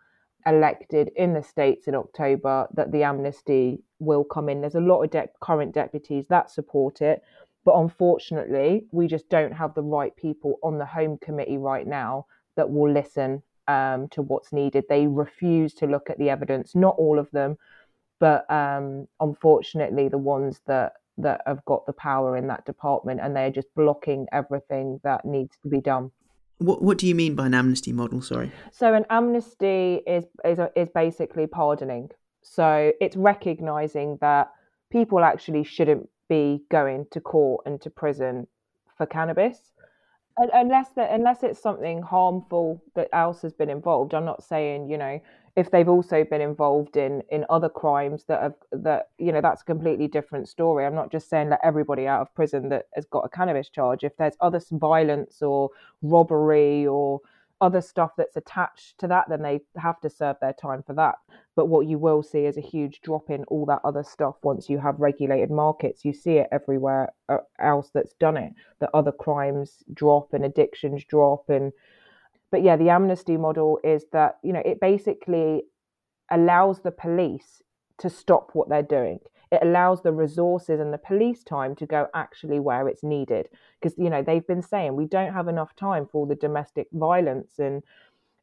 elected 0.46 1.10
in 1.16 1.34
the 1.34 1.42
states 1.42 1.88
in 1.88 1.94
October 1.94 2.68
that 2.74 2.92
the 2.92 3.02
amnesty 3.02 3.82
will 3.98 4.24
come 4.24 4.48
in. 4.48 4.60
There's 4.60 4.76
a 4.76 4.80
lot 4.80 5.02
of 5.02 5.10
de- 5.10 5.28
current 5.40 5.74
deputies 5.74 6.26
that 6.28 6.50
support 6.50 7.02
it, 7.02 7.22
but 7.64 7.74
unfortunately, 7.74 8.86
we 8.92 9.08
just 9.08 9.28
don't 9.28 9.52
have 9.52 9.74
the 9.74 9.82
right 9.82 10.14
people 10.16 10.58
on 10.62 10.78
the 10.78 10.86
Home 10.86 11.18
Committee 11.18 11.58
right 11.58 11.86
now 11.86 12.26
that 12.56 12.70
will 12.70 12.90
listen 12.90 13.42
um, 13.68 14.08
to 14.08 14.22
what's 14.22 14.52
needed. 14.52 14.84
They 14.88 15.06
refuse 15.06 15.74
to 15.74 15.86
look 15.86 16.08
at 16.08 16.18
the 16.18 16.30
evidence. 16.30 16.74
Not 16.74 16.94
all 16.96 17.18
of 17.18 17.30
them, 17.32 17.56
but 18.20 18.50
um, 18.50 19.08
unfortunately, 19.20 20.08
the 20.08 20.18
ones 20.18 20.60
that 20.66 20.92
that 21.18 21.40
have 21.46 21.64
got 21.64 21.86
the 21.86 21.94
power 21.94 22.36
in 22.36 22.46
that 22.46 22.66
department, 22.66 23.20
and 23.22 23.34
they're 23.34 23.50
just 23.50 23.74
blocking 23.74 24.26
everything 24.32 25.00
that 25.02 25.24
needs 25.24 25.56
to 25.62 25.68
be 25.68 25.80
done. 25.80 26.10
What 26.58 26.82
What 26.82 26.98
do 26.98 27.06
you 27.06 27.14
mean 27.14 27.34
by 27.34 27.46
an 27.46 27.54
amnesty 27.54 27.92
model? 27.92 28.22
Sorry. 28.22 28.50
So 28.72 28.94
an 28.94 29.04
amnesty 29.10 30.02
is 30.06 30.24
is 30.44 30.58
is 30.74 30.88
basically 30.94 31.46
pardoning. 31.46 32.10
So 32.42 32.92
it's 33.00 33.16
recognizing 33.16 34.18
that 34.20 34.50
people 34.90 35.20
actually 35.20 35.64
shouldn't 35.64 36.08
be 36.28 36.62
going 36.70 37.06
to 37.10 37.20
court 37.20 37.64
and 37.66 37.80
to 37.82 37.90
prison 37.90 38.46
for 38.96 39.06
cannabis, 39.06 39.58
unless 40.38 40.88
that 40.90 41.10
unless 41.12 41.42
it's 41.42 41.60
something 41.60 42.02
harmful 42.02 42.82
that 42.94 43.08
else 43.12 43.42
has 43.42 43.52
been 43.52 43.70
involved. 43.70 44.14
I'm 44.14 44.24
not 44.24 44.42
saying 44.42 44.88
you 44.88 44.98
know 44.98 45.20
if 45.56 45.70
they've 45.70 45.88
also 45.88 46.22
been 46.22 46.42
involved 46.42 46.96
in 46.96 47.22
in 47.30 47.46
other 47.48 47.68
crimes 47.68 48.24
that 48.28 48.42
have 48.42 48.54
that 48.70 49.08
you 49.18 49.32
know 49.32 49.40
that's 49.40 49.62
a 49.62 49.64
completely 49.64 50.06
different 50.06 50.48
story. 50.48 50.84
I'm 50.84 50.94
not 50.94 51.10
just 51.10 51.30
saying 51.30 51.48
let 51.48 51.60
everybody 51.64 52.06
out 52.06 52.20
of 52.20 52.34
prison 52.34 52.68
that 52.68 52.86
has 52.94 53.06
got 53.06 53.24
a 53.24 53.28
cannabis 53.28 53.70
charge. 53.70 54.04
If 54.04 54.16
there's 54.18 54.36
other 54.40 54.60
violence 54.70 55.42
or 55.42 55.70
robbery 56.02 56.86
or 56.86 57.20
other 57.62 57.80
stuff 57.80 58.10
that's 58.18 58.36
attached 58.36 58.98
to 58.98 59.06
that 59.06 59.24
then 59.30 59.40
they 59.40 59.58
have 59.76 59.98
to 59.98 60.10
serve 60.10 60.36
their 60.42 60.52
time 60.52 60.82
for 60.86 60.92
that. 60.92 61.14
But 61.54 61.68
what 61.68 61.86
you 61.86 61.98
will 61.98 62.22
see 62.22 62.44
is 62.44 62.58
a 62.58 62.60
huge 62.60 63.00
drop 63.00 63.30
in 63.30 63.44
all 63.44 63.64
that 63.64 63.80
other 63.82 64.02
stuff 64.02 64.36
once 64.42 64.68
you 64.68 64.78
have 64.78 65.00
regulated 65.00 65.50
markets. 65.50 66.04
You 66.04 66.12
see 66.12 66.32
it 66.32 66.48
everywhere 66.52 67.14
uh, 67.30 67.38
else 67.58 67.90
that's 67.94 68.12
done 68.20 68.36
it. 68.36 68.52
That 68.80 68.90
other 68.92 69.12
crimes 69.12 69.82
drop 69.94 70.34
and 70.34 70.44
addictions 70.44 71.02
drop 71.06 71.48
and 71.48 71.72
but 72.50 72.62
yeah, 72.62 72.76
the 72.76 72.90
amnesty 72.90 73.36
model 73.36 73.78
is 73.82 74.06
that, 74.12 74.38
you 74.42 74.52
know, 74.52 74.62
it 74.64 74.80
basically 74.80 75.62
allows 76.30 76.80
the 76.80 76.90
police 76.90 77.62
to 77.98 78.10
stop 78.10 78.50
what 78.52 78.68
they're 78.68 78.82
doing. 78.82 79.20
It 79.52 79.60
allows 79.62 80.02
the 80.02 80.12
resources 80.12 80.80
and 80.80 80.92
the 80.92 80.98
police 80.98 81.44
time 81.44 81.76
to 81.76 81.86
go 81.86 82.08
actually 82.14 82.58
where 82.58 82.88
it's 82.88 83.02
needed. 83.02 83.48
Because, 83.80 83.96
you 83.96 84.10
know, 84.10 84.22
they've 84.22 84.46
been 84.46 84.62
saying 84.62 84.96
we 84.96 85.06
don't 85.06 85.32
have 85.32 85.48
enough 85.48 85.74
time 85.76 86.06
for 86.06 86.18
all 86.18 86.26
the 86.26 86.34
domestic 86.34 86.88
violence 86.92 87.58
and, 87.58 87.82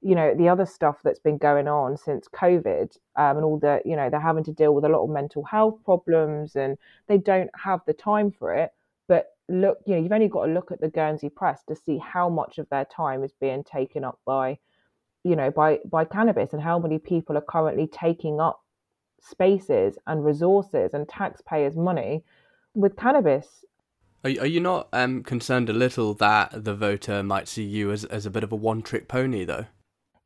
you 0.02 0.16
know, 0.16 0.34
the 0.34 0.50
other 0.50 0.66
stuff 0.66 0.98
that's 1.04 1.20
been 1.20 1.38
going 1.38 1.68
on 1.68 1.98
since 1.98 2.28
COVID 2.28 2.98
um, 3.16 3.38
and 3.38 3.46
all 3.46 3.60
the, 3.60 3.82
you 3.86 3.96
know, 3.96 4.10
they're 4.10 4.20
having 4.20 4.44
to 4.46 4.54
deal 4.54 4.74
with 4.74 4.86
a 4.86 4.90
lot 4.90 5.04
of 5.04 5.10
mental 5.10 5.44
health 5.44 5.80
problems 5.84 6.56
and 6.56 6.78
they 7.08 7.18
don't 7.18 7.52
have 7.64 7.82
the 7.86 7.94
time 7.94 8.32
for 8.32 8.54
it. 8.54 8.72
Look, 9.50 9.80
you 9.86 9.96
know, 9.96 10.02
you've 10.02 10.12
only 10.12 10.30
got 10.30 10.46
to 10.46 10.54
look 10.54 10.72
at 10.72 10.80
the 10.80 10.90
Guernsey 10.90 11.30
press 11.30 11.64
to 11.68 11.76
see 11.76 11.98
how 11.98 12.30
much 12.30 12.58
of 12.58 12.70
their 12.70 12.86
time 12.86 13.24
is 13.24 13.34
being 13.40 13.64
taken 13.64 14.04
up 14.04 14.20
by, 14.26 14.60
you 15.24 15.36
know, 15.36 15.52
by 15.52 15.80
by 15.86 16.06
cannabis 16.06 16.54
and 16.54 16.62
how 16.62 16.80
many 16.80 16.98
people 16.98 17.38
are 17.38 17.42
currently 17.42 17.88
taking 17.88 18.40
up 18.40 18.62
spaces 19.22 19.98
and 20.08 20.26
resources 20.26 20.94
and 20.94 21.08
taxpayers' 21.08 21.76
money 21.76 22.24
with 22.74 22.96
cannabis. 22.96 23.66
Are, 24.24 24.32
are 24.40 24.48
you 24.48 24.60
not 24.60 24.88
um, 24.94 25.24
concerned 25.24 25.70
a 25.70 25.74
little 25.74 26.14
that 26.16 26.64
the 26.64 26.74
voter 26.74 27.22
might 27.24 27.48
see 27.48 27.64
you 27.64 27.92
as, 27.92 28.06
as 28.06 28.26
a 28.26 28.30
bit 28.30 28.44
of 28.44 28.52
a 28.52 28.56
one 28.56 28.82
trick 28.82 29.08
pony, 29.08 29.44
though? 29.44 29.66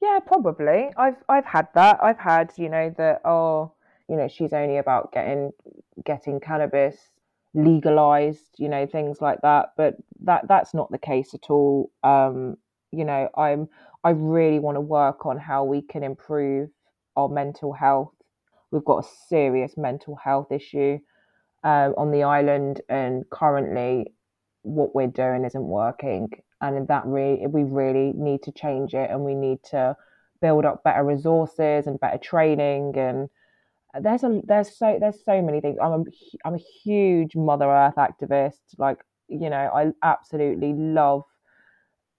Yeah, 0.01 0.19
probably. 0.25 0.89
I've 0.95 1.23
I've 1.27 1.45
had 1.45 1.67
that. 1.73 1.99
I've 2.03 2.19
had 2.19 2.51
you 2.56 2.69
know 2.69 2.93
that 2.97 3.21
oh 3.25 3.73
you 4.08 4.15
know 4.15 4.27
she's 4.27 4.53
only 4.53 4.77
about 4.77 5.12
getting 5.12 5.51
getting 6.06 6.39
cannabis 6.39 6.95
legalized, 7.57 8.51
you 8.57 8.69
know, 8.69 8.85
things 8.85 9.19
like 9.19 9.41
that. 9.41 9.71
But 9.75 9.95
that 10.23 10.47
that's 10.47 10.73
not 10.73 10.91
the 10.91 10.97
case 10.97 11.33
at 11.33 11.49
all. 11.49 11.91
Um, 12.03 12.57
you 12.91 13.03
know, 13.03 13.29
I'm 13.35 13.67
I 14.03 14.11
really 14.11 14.59
want 14.59 14.75
to 14.75 14.81
work 14.81 15.25
on 15.25 15.37
how 15.37 15.63
we 15.63 15.81
can 15.81 16.03
improve 16.03 16.69
our 17.15 17.27
mental 17.27 17.73
health. 17.73 18.13
We've 18.71 18.85
got 18.85 19.03
a 19.05 19.07
serious 19.27 19.75
mental 19.75 20.15
health 20.15 20.51
issue 20.51 20.99
um, 21.63 21.95
on 21.97 22.11
the 22.11 22.23
island, 22.23 22.81
and 22.89 23.27
currently, 23.29 24.13
what 24.61 24.93
we're 24.93 25.07
doing 25.07 25.43
isn't 25.43 25.67
working, 25.67 26.29
and 26.61 26.87
that 26.87 27.05
really 27.05 27.47
we 27.47 27.63
really 27.63 28.13
need 28.15 28.43
to 28.43 28.51
change 28.51 28.93
it, 28.93 29.09
and 29.09 29.21
we 29.23 29.33
need 29.33 29.63
to 29.71 29.95
build 30.41 30.65
up 30.65 30.83
better 30.83 31.03
resources 31.03 31.87
and 31.87 31.99
better 31.99 32.19
training 32.19 32.95
and 32.95 33.29
there's 34.01 34.23
a 34.23 34.41
there's 34.43 34.77
so 34.77 34.97
there's 34.99 35.23
so 35.23 35.41
many 35.41 35.62
things. 35.62 35.77
I'm 35.81 35.91
a, 35.91 36.03
I'm 36.45 36.55
a 36.55 36.63
huge 36.83 37.36
Mother 37.36 37.65
Earth 37.65 37.95
activist. 37.95 38.60
Like 38.77 38.99
you 39.27 39.49
know, 39.49 39.69
I 39.73 39.91
absolutely 40.03 40.73
love 40.73 41.23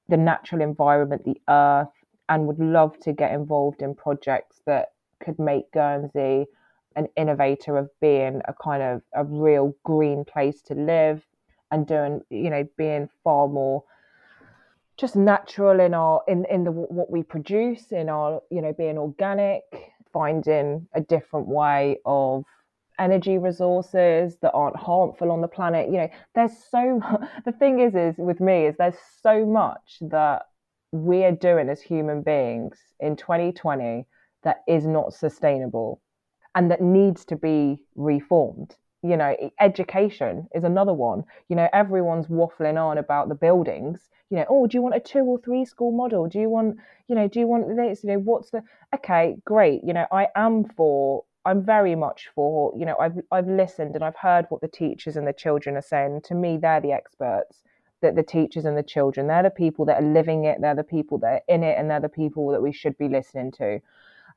the 0.08 0.16
natural 0.16 0.62
environment, 0.62 1.24
the 1.24 1.40
earth, 1.48 1.88
and 2.28 2.46
would 2.46 2.58
love 2.58 2.98
to 3.00 3.12
get 3.12 3.32
involved 3.32 3.82
in 3.82 3.94
projects 3.94 4.60
that 4.66 4.88
could 5.22 5.38
make 5.38 5.70
Guernsey 5.72 6.46
an 6.96 7.08
innovator 7.16 7.76
of 7.76 7.88
being 8.00 8.40
a 8.48 8.54
kind 8.54 8.82
of 8.82 9.02
a 9.14 9.24
real 9.24 9.74
green 9.84 10.24
place 10.24 10.60
to 10.62 10.74
live 10.74 11.22
and 11.70 11.86
doing 11.86 12.20
you 12.30 12.50
know 12.50 12.66
being 12.76 13.08
far 13.22 13.46
more 13.46 13.84
just 14.96 15.14
natural 15.14 15.80
in 15.80 15.94
our 15.94 16.22
in 16.26 16.44
in 16.50 16.64
the 16.64 16.72
what 16.72 17.10
we 17.10 17.22
produce 17.22 17.92
in 17.92 18.08
our 18.08 18.40
you 18.50 18.60
know 18.60 18.72
being 18.72 18.98
organic 18.98 19.62
finding 20.12 20.86
a 20.94 21.00
different 21.00 21.48
way 21.48 21.98
of 22.04 22.44
energy 22.98 23.38
resources 23.38 24.36
that 24.42 24.52
aren't 24.52 24.76
harmful 24.76 25.30
on 25.30 25.40
the 25.40 25.48
planet. 25.48 25.86
You 25.88 25.98
know 25.98 26.08
there's 26.34 26.52
so 26.70 27.00
the 27.44 27.52
thing 27.52 27.80
is 27.80 27.94
is 27.94 28.14
with 28.18 28.40
me 28.40 28.66
is 28.66 28.76
there's 28.78 28.98
so 29.22 29.46
much 29.46 29.98
that 30.00 30.42
we're 30.92 31.32
doing 31.32 31.68
as 31.68 31.80
human 31.80 32.22
beings 32.22 32.78
in 33.00 33.16
2020 33.16 34.06
that 34.42 34.62
is 34.66 34.86
not 34.86 35.12
sustainable 35.12 36.00
and 36.54 36.70
that 36.70 36.80
needs 36.80 37.24
to 37.26 37.36
be 37.36 37.78
reformed 37.94 38.74
you 39.02 39.16
know 39.16 39.34
education 39.60 40.48
is 40.54 40.64
another 40.64 40.94
one. 40.94 41.24
You 41.48 41.56
know 41.56 41.68
everyone's 41.72 42.26
waffling 42.26 42.76
on 42.76 42.98
about 42.98 43.28
the 43.28 43.34
buildings 43.34 44.08
you 44.30 44.36
know 44.36 44.44
oh 44.48 44.66
do 44.66 44.76
you 44.76 44.82
want 44.82 44.94
a 44.94 45.00
two 45.00 45.20
or 45.20 45.38
three 45.38 45.64
school 45.64 45.92
model? 45.92 46.26
Do 46.28 46.38
you 46.38 46.48
want 46.50 46.76
you 47.08 47.14
know 47.14 47.28
do 47.28 47.40
you 47.40 47.46
want 47.46 47.76
this? 47.76 48.04
You 48.04 48.10
know 48.10 48.18
what's 48.18 48.50
the 48.50 48.62
okay 48.94 49.36
great 49.44 49.82
you 49.84 49.92
know 49.92 50.06
i 50.12 50.28
am 50.34 50.64
for 50.64 51.24
i'm 51.44 51.64
very 51.64 51.94
much 51.94 52.28
for 52.34 52.72
you 52.78 52.86
know 52.86 52.96
i've 52.98 53.18
i've 53.32 53.48
listened 53.48 53.94
and 53.94 54.02
i've 54.04 54.16
heard 54.16 54.46
what 54.48 54.60
the 54.60 54.68
teachers 54.68 55.16
and 55.16 55.26
the 55.26 55.32
children 55.32 55.76
are 55.76 55.82
saying. 55.82 56.20
To 56.24 56.34
me 56.34 56.58
they're 56.58 56.80
the 56.80 56.92
experts. 56.92 57.62
That 58.00 58.14
the 58.14 58.22
teachers 58.22 58.64
and 58.64 58.76
the 58.78 58.82
children 58.82 59.26
they're 59.26 59.42
the 59.42 59.50
people 59.50 59.84
that 59.86 60.00
are 60.00 60.06
living 60.06 60.44
it 60.44 60.58
they're 60.60 60.74
the 60.76 60.84
people 60.84 61.18
that 61.18 61.32
are 61.32 61.42
in 61.48 61.64
it 61.64 61.76
and 61.78 61.90
they're 61.90 62.00
the 62.00 62.08
people 62.08 62.48
that 62.50 62.62
we 62.62 62.72
should 62.72 62.96
be 62.96 63.08
listening 63.08 63.50
to. 63.52 63.80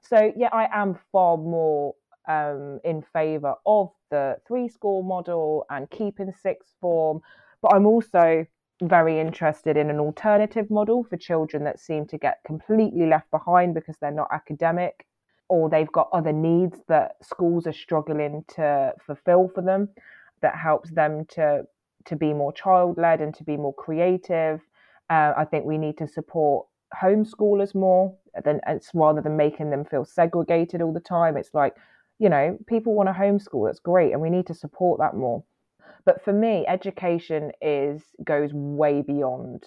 So 0.01 0.31
yeah 0.35 0.49
i 0.51 0.67
am 0.71 0.97
far 1.11 1.37
more 1.37 1.93
um, 2.27 2.79
in 2.83 3.03
favour 3.13 3.55
of 3.65 3.91
the 4.11 4.37
three 4.47 4.67
school 4.67 5.01
model 5.01 5.65
and 5.69 5.89
keeping 5.89 6.31
sixth 6.31 6.75
form. 6.79 7.21
But 7.61 7.73
i'm 7.73 7.85
also 7.85 8.45
very 8.83 9.19
interested 9.19 9.77
in 9.77 9.89
an 9.89 9.99
alternative 9.99 10.69
model 10.71 11.03
for 11.03 11.17
children 11.17 11.63
that 11.63 11.79
seem 11.79 12.05
to 12.07 12.17
get 12.17 12.39
completely 12.45 13.05
left 13.05 13.29
behind 13.29 13.75
because 13.75 13.95
they're 14.01 14.11
not 14.11 14.27
academic 14.31 15.05
or 15.49 15.69
they've 15.69 15.91
got 15.91 16.09
other 16.13 16.31
needs 16.31 16.79
that 16.87 17.11
schools 17.21 17.67
are 17.67 17.73
struggling 17.73 18.43
to 18.47 18.91
fulfill 19.05 19.49
for 19.53 19.61
them 19.61 19.89
that 20.41 20.55
helps 20.55 20.89
them 20.91 21.25
to 21.25 21.63
to 22.05 22.15
be 22.15 22.33
more 22.33 22.51
child 22.51 22.97
led 22.97 23.21
and 23.21 23.35
to 23.35 23.43
be 23.43 23.57
more 23.57 23.73
creative. 23.75 24.59
Uh, 25.09 25.33
i 25.37 25.45
think 25.45 25.65
we 25.65 25.77
need 25.77 25.97
to 25.97 26.07
support 26.07 26.65
homeschoolers 26.99 27.73
more 27.73 28.15
than 28.43 28.59
it's 28.67 28.91
rather 28.93 29.21
than 29.21 29.37
making 29.37 29.69
them 29.69 29.85
feel 29.85 30.05
segregated 30.05 30.81
all 30.81 30.93
the 30.93 30.99
time. 30.99 31.37
It's 31.37 31.53
like 31.53 31.75
you 32.21 32.29
know 32.29 32.57
people 32.67 32.93
want 32.93 33.09
to 33.09 33.13
homeschool 33.13 33.67
that's 33.67 33.79
great 33.79 34.11
and 34.13 34.21
we 34.21 34.29
need 34.29 34.47
to 34.47 34.53
support 34.53 34.99
that 34.99 35.15
more 35.15 35.43
but 36.05 36.23
for 36.23 36.33
me, 36.33 36.65
education 36.67 37.51
is 37.61 38.01
goes 38.23 38.51
way 38.53 39.01
beyond 39.01 39.63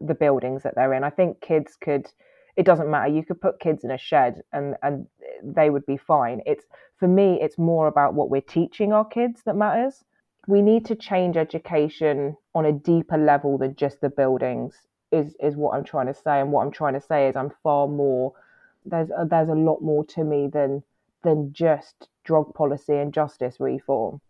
the 0.00 0.14
buildings 0.14 0.62
that 0.62 0.74
they're 0.74 0.94
in. 0.94 1.04
I 1.04 1.10
think 1.10 1.40
kids 1.40 1.76
could 1.80 2.08
it 2.56 2.64
doesn't 2.64 2.90
matter. 2.90 3.08
You 3.08 3.24
could 3.24 3.40
put 3.40 3.58
kids 3.58 3.84
in 3.84 3.90
a 3.90 3.98
shed 3.98 4.42
and 4.52 4.76
and 4.82 5.06
they 5.42 5.70
would 5.70 5.86
be 5.86 5.96
fine. 5.96 6.40
It's 6.46 6.64
for 6.98 7.08
me 7.08 7.38
it's 7.40 7.58
more 7.58 7.86
about 7.86 8.14
what 8.14 8.30
we're 8.30 8.40
teaching 8.40 8.92
our 8.92 9.04
kids 9.04 9.42
that 9.44 9.56
matters. 9.56 10.04
We 10.46 10.62
need 10.62 10.84
to 10.86 10.94
change 10.94 11.36
education 11.36 12.36
on 12.54 12.66
a 12.66 12.72
deeper 12.72 13.18
level 13.18 13.58
than 13.58 13.76
just 13.76 14.00
the 14.00 14.10
buildings 14.10 14.74
is 15.12 15.34
is 15.40 15.56
what 15.56 15.74
I'm 15.74 15.84
trying 15.84 16.06
to 16.06 16.14
say 16.14 16.40
and 16.40 16.50
what 16.52 16.64
I'm 16.64 16.72
trying 16.72 16.94
to 16.94 17.00
say 17.00 17.28
is 17.28 17.36
I'm 17.36 17.50
far 17.62 17.88
more 17.88 18.32
there's 18.86 19.10
a, 19.10 19.26
there's 19.26 19.48
a 19.48 19.54
lot 19.54 19.80
more 19.80 20.04
to 20.04 20.24
me 20.24 20.48
than 20.48 20.82
than 21.24 21.52
just 21.52 22.08
drug 22.24 22.54
policy 22.54 22.94
and 22.94 23.12
justice 23.12 23.56
reform. 23.58 24.20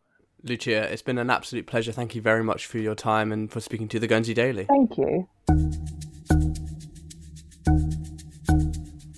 Lucia, 0.42 0.92
it's 0.92 1.02
been 1.02 1.18
an 1.18 1.30
absolute 1.30 1.66
pleasure. 1.66 1.92
Thank 1.92 2.14
you 2.14 2.20
very 2.20 2.44
much 2.44 2.66
for 2.66 2.78
your 2.78 2.94
time 2.94 3.32
and 3.32 3.50
for 3.50 3.60
speaking 3.60 3.88
to 3.88 3.98
the 3.98 4.06
Guernsey 4.06 4.34
Daily. 4.34 4.64
Thank 4.64 4.96
you. 4.98 5.28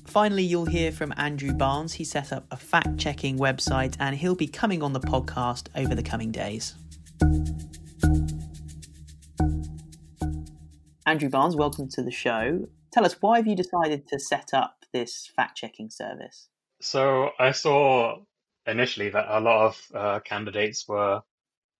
Finally, 0.06 0.44
you'll 0.44 0.66
hear 0.66 0.92
from 0.92 1.12
Andrew 1.16 1.52
Barnes. 1.52 1.92
He 1.92 2.04
set 2.04 2.32
up 2.32 2.46
a 2.50 2.56
fact 2.56 2.96
checking 2.96 3.38
website 3.38 3.96
and 4.00 4.16
he'll 4.16 4.34
be 4.34 4.46
coming 4.46 4.82
on 4.82 4.92
the 4.92 5.00
podcast 5.00 5.68
over 5.74 5.94
the 5.94 6.02
coming 6.02 6.30
days. 6.30 6.74
Andrew 11.04 11.28
Barnes, 11.28 11.54
welcome 11.54 11.88
to 11.90 12.02
the 12.02 12.10
show. 12.10 12.66
Tell 12.92 13.04
us, 13.04 13.16
why 13.20 13.36
have 13.36 13.46
you 13.46 13.54
decided 13.54 14.08
to 14.08 14.18
set 14.18 14.54
up 14.54 14.84
this 14.92 15.30
fact 15.36 15.58
checking 15.58 15.90
service? 15.90 16.48
So 16.80 17.30
I 17.38 17.52
saw 17.52 18.18
initially 18.66 19.10
that 19.10 19.26
a 19.28 19.40
lot 19.40 19.66
of 19.66 19.86
uh, 19.94 20.20
candidates 20.20 20.86
were 20.86 21.22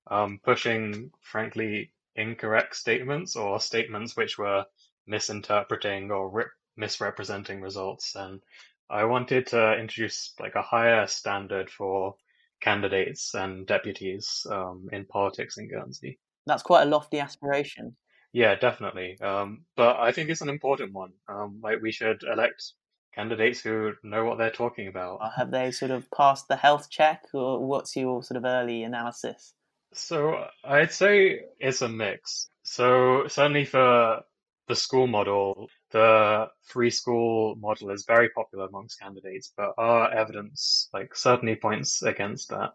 um, 0.09 0.41
pushing, 0.43 1.11
frankly, 1.21 1.93
incorrect 2.15 2.77
statements 2.77 3.37
or 3.37 3.61
statements 3.61 4.17
which 4.17 4.39
were 4.39 4.65
misinterpreting 5.07 6.11
or 6.11 6.31
re- 6.31 6.45
misrepresenting 6.77 7.61
results. 7.61 8.15
And 8.15 8.43
I 8.89 9.05
wanted 9.05 9.49
to 9.49 9.79
introduce 9.79 10.33
like 10.39 10.55
a 10.55 10.63
higher 10.63 11.07
standard 11.07 11.71
for 11.71 12.15
candidates 12.61 13.35
and 13.35 13.67
deputies 13.67 14.47
um, 14.51 14.89
in 14.93 15.05
politics 15.05 15.59
in 15.59 15.69
Guernsey. 15.69 16.19
That's 16.47 16.63
quite 16.63 16.83
a 16.83 16.91
lofty 16.91 17.19
aspiration. 17.19 17.97
Yeah, 18.33 18.55
definitely. 18.55 19.19
Um, 19.21 19.65
but 19.77 19.97
I 19.97 20.13
think 20.13 20.31
it's 20.31 20.41
an 20.41 20.49
important 20.49 20.93
one. 20.93 21.13
Um, 21.29 21.61
like 21.63 21.83
we 21.83 21.93
should 21.93 22.23
elect 22.23 22.73
candidates 23.17 23.61
who 23.61 23.95
know 24.05 24.25
what 24.25 24.39
they're 24.39 24.51
talking 24.51 24.89
about. 24.89 25.21
Have 25.37 25.51
they 25.51 25.71
sort 25.73 25.91
of 25.91 26.09
passed 26.11 26.49
the 26.49 26.57
health 26.57 26.91
check, 26.91 27.25
or 27.33 27.67
what's 27.67 27.97
your 27.97 28.23
sort 28.23 28.37
of 28.37 28.45
early 28.45 28.83
analysis? 28.85 29.55
So 29.93 30.45
I'd 30.63 30.93
say 30.93 31.41
it's 31.59 31.83
a 31.83 31.89
mix. 31.89 32.49
So 32.63 33.27
certainly 33.29 33.65
for 33.65 34.21
the 34.69 34.77
school 34.77 35.07
model, 35.07 35.69
the 35.93 36.49
three 36.71 36.91
school 36.91 37.57
model 37.57 37.91
is 37.91 38.05
very 38.07 38.29
popular 38.31 38.67
amongst 38.67 39.01
candidates, 39.01 39.53
but 39.57 39.73
our 39.79 40.13
evidence 40.13 40.89
like 40.93 41.17
certainly 41.17 41.57
points 41.57 42.03
against 42.03 42.51
that. 42.51 42.73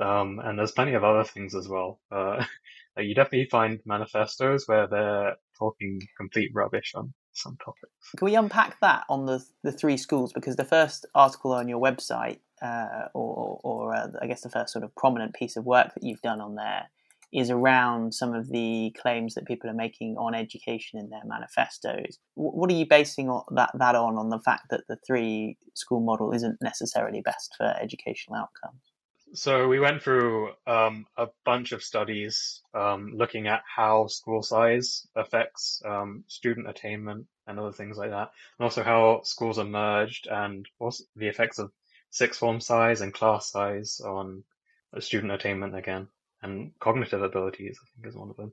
Um, 0.00 0.40
and 0.42 0.58
there's 0.58 0.72
plenty 0.72 0.94
of 0.94 1.04
other 1.04 1.24
things 1.24 1.54
as 1.54 1.68
well. 1.68 2.00
Uh, 2.10 2.44
you 2.98 3.14
definitely 3.14 3.48
find 3.50 3.80
manifestos 3.86 4.66
where 4.66 4.86
they're 4.86 5.36
talking 5.58 6.00
complete 6.16 6.50
rubbish 6.54 6.92
on 6.94 7.14
some 7.34 7.56
topics. 7.64 8.10
Can 8.16 8.26
we 8.26 8.34
unpack 8.34 8.78
that 8.80 9.04
on 9.08 9.26
the 9.26 9.44
the 9.62 9.72
three 9.72 9.96
schools? 9.96 10.32
Because 10.32 10.56
the 10.56 10.64
first 10.64 11.06
article 11.14 11.52
on 11.52 11.68
your 11.68 11.80
website, 11.80 12.38
uh, 12.60 13.08
or 13.14 13.60
or 13.62 13.94
uh, 13.94 14.08
I 14.20 14.26
guess 14.26 14.42
the 14.42 14.50
first 14.50 14.72
sort 14.72 14.84
of 14.84 14.94
prominent 14.94 15.34
piece 15.34 15.56
of 15.56 15.64
work 15.64 15.94
that 15.94 16.02
you've 16.02 16.22
done 16.22 16.40
on 16.40 16.54
there, 16.54 16.90
is 17.32 17.50
around 17.50 18.14
some 18.14 18.34
of 18.34 18.50
the 18.50 18.94
claims 19.00 19.34
that 19.34 19.46
people 19.46 19.70
are 19.70 19.74
making 19.74 20.16
on 20.18 20.34
education 20.34 20.98
in 20.98 21.08
their 21.08 21.24
manifestos. 21.24 22.18
What 22.34 22.70
are 22.70 22.74
you 22.74 22.86
basing 22.86 23.26
that 23.54 23.70
that 23.78 23.94
on? 23.94 24.16
On 24.16 24.28
the 24.28 24.40
fact 24.40 24.66
that 24.70 24.82
the 24.88 24.98
three 25.06 25.56
school 25.74 26.00
model 26.00 26.32
isn't 26.32 26.58
necessarily 26.60 27.22
best 27.22 27.54
for 27.56 27.74
educational 27.80 28.36
outcomes. 28.36 28.91
So 29.34 29.66
we 29.66 29.80
went 29.80 30.02
through 30.02 30.50
um, 30.66 31.06
a 31.16 31.28
bunch 31.46 31.72
of 31.72 31.82
studies 31.82 32.60
um, 32.74 33.12
looking 33.16 33.46
at 33.46 33.62
how 33.66 34.06
school 34.08 34.42
size 34.42 35.06
affects 35.16 35.80
um, 35.86 36.24
student 36.26 36.68
attainment 36.68 37.26
and 37.46 37.58
other 37.58 37.72
things 37.72 37.96
like 37.96 38.10
that, 38.10 38.30
and 38.58 38.64
also 38.64 38.82
how 38.82 39.22
schools 39.24 39.58
are 39.58 39.64
merged 39.64 40.26
and 40.26 40.66
also 40.78 41.04
the 41.16 41.28
effects 41.28 41.58
of 41.58 41.72
sixth 42.10 42.40
form 42.40 42.60
size 42.60 43.00
and 43.00 43.14
class 43.14 43.50
size 43.50 44.00
on 44.00 44.44
student 45.00 45.32
attainment 45.32 45.74
again, 45.74 46.08
and 46.42 46.72
cognitive 46.78 47.22
abilities, 47.22 47.78
I 47.82 47.86
think 47.94 48.08
is 48.08 48.16
one 48.16 48.28
of 48.28 48.36
them. 48.36 48.52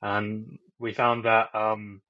And 0.00 0.58
we 0.78 0.94
found 0.94 1.26
that 1.26 1.54
um, 1.54 2.00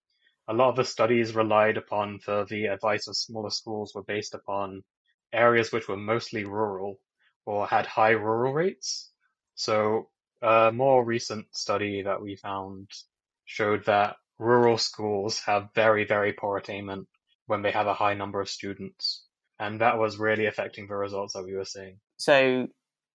a 0.46 0.54
lot 0.54 0.68
of 0.70 0.76
the 0.76 0.84
studies 0.84 1.34
relied 1.34 1.78
upon 1.78 2.20
for 2.20 2.44
the 2.44 2.66
advice 2.66 3.08
of 3.08 3.16
smaller 3.16 3.50
schools 3.50 3.92
were 3.92 4.04
based 4.04 4.34
upon 4.34 4.84
areas 5.32 5.72
which 5.72 5.88
were 5.88 5.96
mostly 5.96 6.44
rural 6.44 7.00
or 7.46 7.66
had 7.66 7.86
high 7.86 8.10
rural 8.10 8.52
rates. 8.52 9.10
So 9.54 10.08
a 10.42 10.72
more 10.72 11.04
recent 11.04 11.46
study 11.52 12.02
that 12.02 12.20
we 12.20 12.36
found 12.36 12.90
showed 13.44 13.84
that 13.86 14.16
rural 14.38 14.78
schools 14.78 15.40
have 15.46 15.68
very, 15.74 16.04
very 16.04 16.32
poor 16.32 16.56
attainment 16.56 17.06
when 17.46 17.62
they 17.62 17.70
have 17.70 17.86
a 17.86 17.94
high 17.94 18.14
number 18.14 18.40
of 18.40 18.48
students. 18.48 19.24
And 19.58 19.80
that 19.80 19.98
was 19.98 20.18
really 20.18 20.46
affecting 20.46 20.88
the 20.88 20.96
results 20.96 21.34
that 21.34 21.44
we 21.44 21.54
were 21.54 21.64
seeing. 21.64 21.98
So 22.16 22.66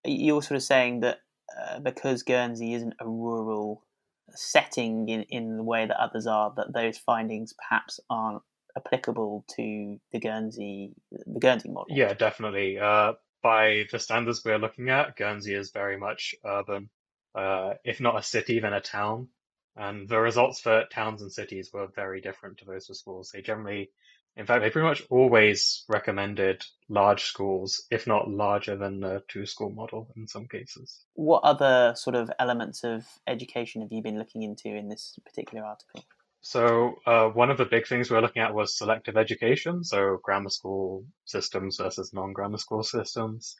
you're 0.05 0.41
sort 0.41 0.55
of 0.55 0.63
saying 0.63 1.01
that 1.01 1.17
uh, 1.59 1.79
because 1.79 2.23
Guernsey 2.23 2.73
isn't 2.73 2.93
a 2.99 3.07
rural 3.07 3.83
setting 4.31 5.09
in, 5.09 5.23
in 5.23 5.57
the 5.57 5.63
way 5.63 5.85
that 5.85 5.99
others 5.99 6.27
are, 6.27 6.53
that 6.55 6.73
those 6.73 6.97
findings 6.97 7.53
perhaps 7.53 7.99
aren't 8.09 8.41
applicable 8.77 9.43
to 9.55 9.97
the 10.11 10.19
Guernsey 10.19 10.91
the 11.11 11.39
Guernsey 11.39 11.69
model. 11.69 11.87
Yeah, 11.89 12.13
definitely. 12.13 12.77
Uh, 12.77 13.13
by 13.41 13.86
the 13.91 13.99
standards 13.99 14.43
we're 14.43 14.58
looking 14.58 14.89
at, 14.89 15.15
Guernsey 15.15 15.54
is 15.54 15.71
very 15.71 15.97
much 15.97 16.36
urban. 16.45 16.89
Uh, 17.36 17.73
if 17.84 17.99
not 17.99 18.17
a 18.17 18.23
city, 18.23 18.60
then 18.60 18.73
a 18.73 18.82
town. 18.82 19.30
And 19.75 20.10
the 20.10 20.19
results 20.19 20.60
for 20.60 20.86
towns 20.91 21.21
and 21.21 21.32
cities 21.32 21.71
were 21.71 21.88
very 21.88 22.21
different 22.21 22.58
to 22.58 22.65
those 22.65 22.88
for 22.88 22.93
schools. 22.93 23.32
They 23.34 23.41
generally, 23.41 23.91
in 24.36 24.45
fact, 24.45 24.62
they 24.62 24.69
pretty 24.69 24.88
much 24.88 25.04
always 25.10 25.86
recommended 25.88 26.65
large 26.89 27.23
schools, 27.23 27.86
if 27.89 28.06
not 28.06 28.30
larger 28.30 28.75
than 28.75 28.99
the 28.99 29.23
two 29.30 29.45
school 29.45 29.69
model 29.69 30.12
in 30.17 30.28
some 30.28 30.47
cases. 30.47 31.06
What 31.13 31.43
other 31.43 31.93
sort 31.95 32.15
of 32.15 32.30
elements 32.39 32.84
of 32.84 33.06
education 33.25 33.82
have 33.82 33.91
you 33.91 34.02
been 34.02 34.17
looking 34.17 34.43
into 34.43 34.69
in 34.69 34.89
this 34.89 35.17
particular 35.25 35.63
article? 35.65 36.04
So 36.41 36.99
uh, 37.06 37.28
one 37.30 37.52
of 37.52 37.58
the 37.58 37.65
big 37.65 37.86
things 37.88 38.10
we 38.10 38.15
were 38.15 38.21
looking 38.21 38.41
at 38.41 38.54
was 38.54 38.78
selective 38.78 39.17
education, 39.17 39.84
so 39.84 40.19
grammar 40.23 40.49
school 40.49 41.06
systems 41.25 41.78
versus 41.78 42.13
non-grammar 42.13 42.58
school 42.58 42.84
systems. 42.84 43.56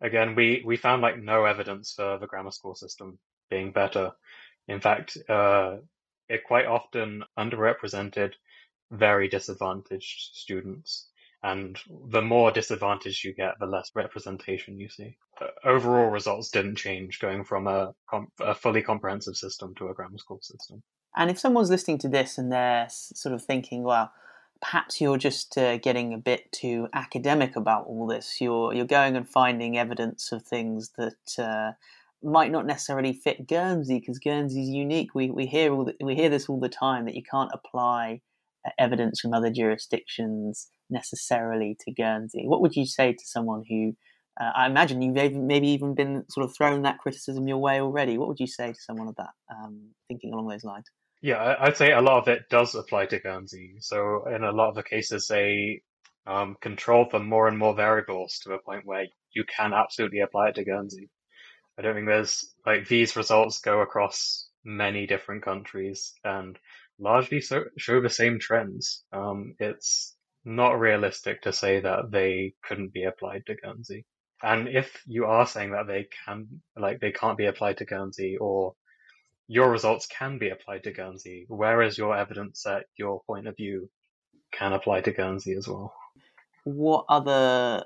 Again, 0.00 0.34
we, 0.34 0.62
we 0.64 0.76
found 0.76 1.02
like 1.02 1.18
no 1.18 1.44
evidence 1.44 1.94
for 1.94 2.18
the 2.18 2.26
grammar 2.26 2.50
school 2.50 2.74
system 2.74 3.18
being 3.50 3.72
better. 3.72 4.12
In 4.66 4.80
fact, 4.80 5.16
uh, 5.28 5.76
it 6.28 6.44
quite 6.44 6.66
often 6.66 7.24
underrepresented 7.38 8.32
very 8.90 9.28
disadvantaged 9.28 10.30
students. 10.34 11.08
And 11.42 11.78
the 12.08 12.22
more 12.22 12.50
disadvantaged 12.50 13.24
you 13.24 13.32
get, 13.32 13.58
the 13.60 13.66
less 13.66 13.90
representation 13.94 14.78
you 14.78 14.88
see. 14.88 15.16
Overall 15.64 16.10
results 16.10 16.50
didn't 16.50 16.76
change 16.76 17.20
going 17.20 17.44
from 17.44 17.68
a, 17.68 17.94
a 18.40 18.54
fully 18.56 18.82
comprehensive 18.82 19.36
system 19.36 19.74
to 19.76 19.88
a 19.88 19.94
grammar 19.94 20.18
school 20.18 20.40
system. 20.42 20.82
And 21.18 21.30
if 21.32 21.38
someone's 21.38 21.68
listening 21.68 21.98
to 21.98 22.08
this 22.08 22.38
and 22.38 22.52
they're 22.52 22.86
sort 22.88 23.34
of 23.34 23.42
thinking, 23.42 23.82
well, 23.82 24.12
perhaps 24.62 25.00
you're 25.00 25.18
just 25.18 25.58
uh, 25.58 25.76
getting 25.78 26.14
a 26.14 26.18
bit 26.18 26.50
too 26.52 26.88
academic 26.92 27.56
about 27.56 27.86
all 27.86 28.06
this. 28.06 28.40
You're 28.40 28.72
you're 28.72 28.86
going 28.86 29.16
and 29.16 29.28
finding 29.28 29.76
evidence 29.76 30.30
of 30.30 30.42
things 30.44 30.92
that 30.96 31.38
uh, 31.38 31.72
might 32.22 32.52
not 32.52 32.66
necessarily 32.66 33.12
fit 33.12 33.48
Guernsey 33.48 33.98
because 33.98 34.20
Guernsey's 34.20 34.68
unique. 34.68 35.12
We 35.12 35.30
we 35.32 35.46
hear 35.46 35.72
all 35.72 35.84
the, 35.86 35.94
we 36.00 36.14
hear 36.14 36.30
this 36.30 36.48
all 36.48 36.60
the 36.60 36.68
time 36.68 37.04
that 37.06 37.16
you 37.16 37.22
can't 37.28 37.50
apply 37.52 38.20
uh, 38.64 38.70
evidence 38.78 39.18
from 39.20 39.34
other 39.34 39.50
jurisdictions 39.50 40.68
necessarily 40.88 41.76
to 41.80 41.92
Guernsey. 41.92 42.44
What 42.46 42.62
would 42.62 42.76
you 42.76 42.86
say 42.86 43.12
to 43.12 43.24
someone 43.24 43.64
who 43.68 43.94
uh, 44.40 44.52
I 44.54 44.66
imagine 44.66 45.02
you've 45.02 45.34
maybe 45.34 45.68
even 45.68 45.96
been 45.96 46.24
sort 46.30 46.44
of 46.44 46.54
thrown 46.56 46.82
that 46.82 46.98
criticism 46.98 47.48
your 47.48 47.58
way 47.58 47.80
already. 47.80 48.18
What 48.18 48.28
would 48.28 48.38
you 48.38 48.46
say 48.46 48.72
to 48.72 48.80
someone 48.80 49.08
of 49.08 49.16
that, 49.16 49.30
um, 49.50 49.80
thinking 50.06 50.32
along 50.32 50.46
those 50.46 50.62
lines? 50.62 50.86
Yeah, 51.20 51.56
I'd 51.58 51.76
say 51.76 51.92
a 51.92 52.00
lot 52.00 52.18
of 52.22 52.28
it 52.28 52.48
does 52.48 52.74
apply 52.74 53.06
to 53.06 53.18
Guernsey. 53.18 53.76
So 53.80 54.26
in 54.26 54.44
a 54.44 54.52
lot 54.52 54.68
of 54.68 54.74
the 54.76 54.82
cases, 54.84 55.26
they 55.26 55.82
um, 56.26 56.56
control 56.60 57.06
for 57.10 57.18
more 57.18 57.48
and 57.48 57.58
more 57.58 57.74
variables 57.74 58.38
to 58.44 58.52
a 58.52 58.62
point 58.62 58.82
where 58.84 59.06
you 59.34 59.44
can 59.44 59.72
absolutely 59.72 60.20
apply 60.20 60.50
it 60.50 60.54
to 60.56 60.64
Guernsey. 60.64 61.10
I 61.78 61.82
don't 61.82 61.94
think 61.94 62.06
there's 62.06 62.54
like 62.66 62.86
these 62.86 63.16
results 63.16 63.60
go 63.60 63.80
across 63.80 64.48
many 64.64 65.06
different 65.06 65.44
countries 65.44 66.12
and 66.24 66.58
largely 66.98 67.40
so, 67.40 67.64
show 67.78 68.00
the 68.00 68.10
same 68.10 68.38
trends. 68.38 69.04
Um, 69.12 69.54
it's 69.58 70.16
not 70.44 70.78
realistic 70.78 71.42
to 71.42 71.52
say 71.52 71.80
that 71.80 72.10
they 72.10 72.54
couldn't 72.64 72.92
be 72.92 73.04
applied 73.04 73.42
to 73.46 73.54
Guernsey. 73.56 74.04
And 74.42 74.68
if 74.68 75.02
you 75.06 75.24
are 75.26 75.46
saying 75.46 75.72
that 75.72 75.88
they 75.88 76.08
can, 76.24 76.62
like, 76.76 77.00
they 77.00 77.10
can't 77.10 77.38
be 77.38 77.46
applied 77.46 77.78
to 77.78 77.84
Guernsey 77.84 78.36
or 78.40 78.74
your 79.48 79.70
results 79.70 80.06
can 80.06 80.38
be 80.38 80.50
applied 80.50 80.84
to 80.84 80.92
Guernsey. 80.92 81.46
Where 81.48 81.82
is 81.82 81.96
your 81.96 82.16
evidence 82.16 82.62
that 82.64 82.84
your 82.96 83.22
point 83.26 83.48
of 83.48 83.56
view 83.56 83.90
can 84.52 84.74
apply 84.74 85.00
to 85.00 85.10
Guernsey 85.10 85.54
as 85.54 85.66
well? 85.66 85.94
What 86.64 87.06
other 87.08 87.84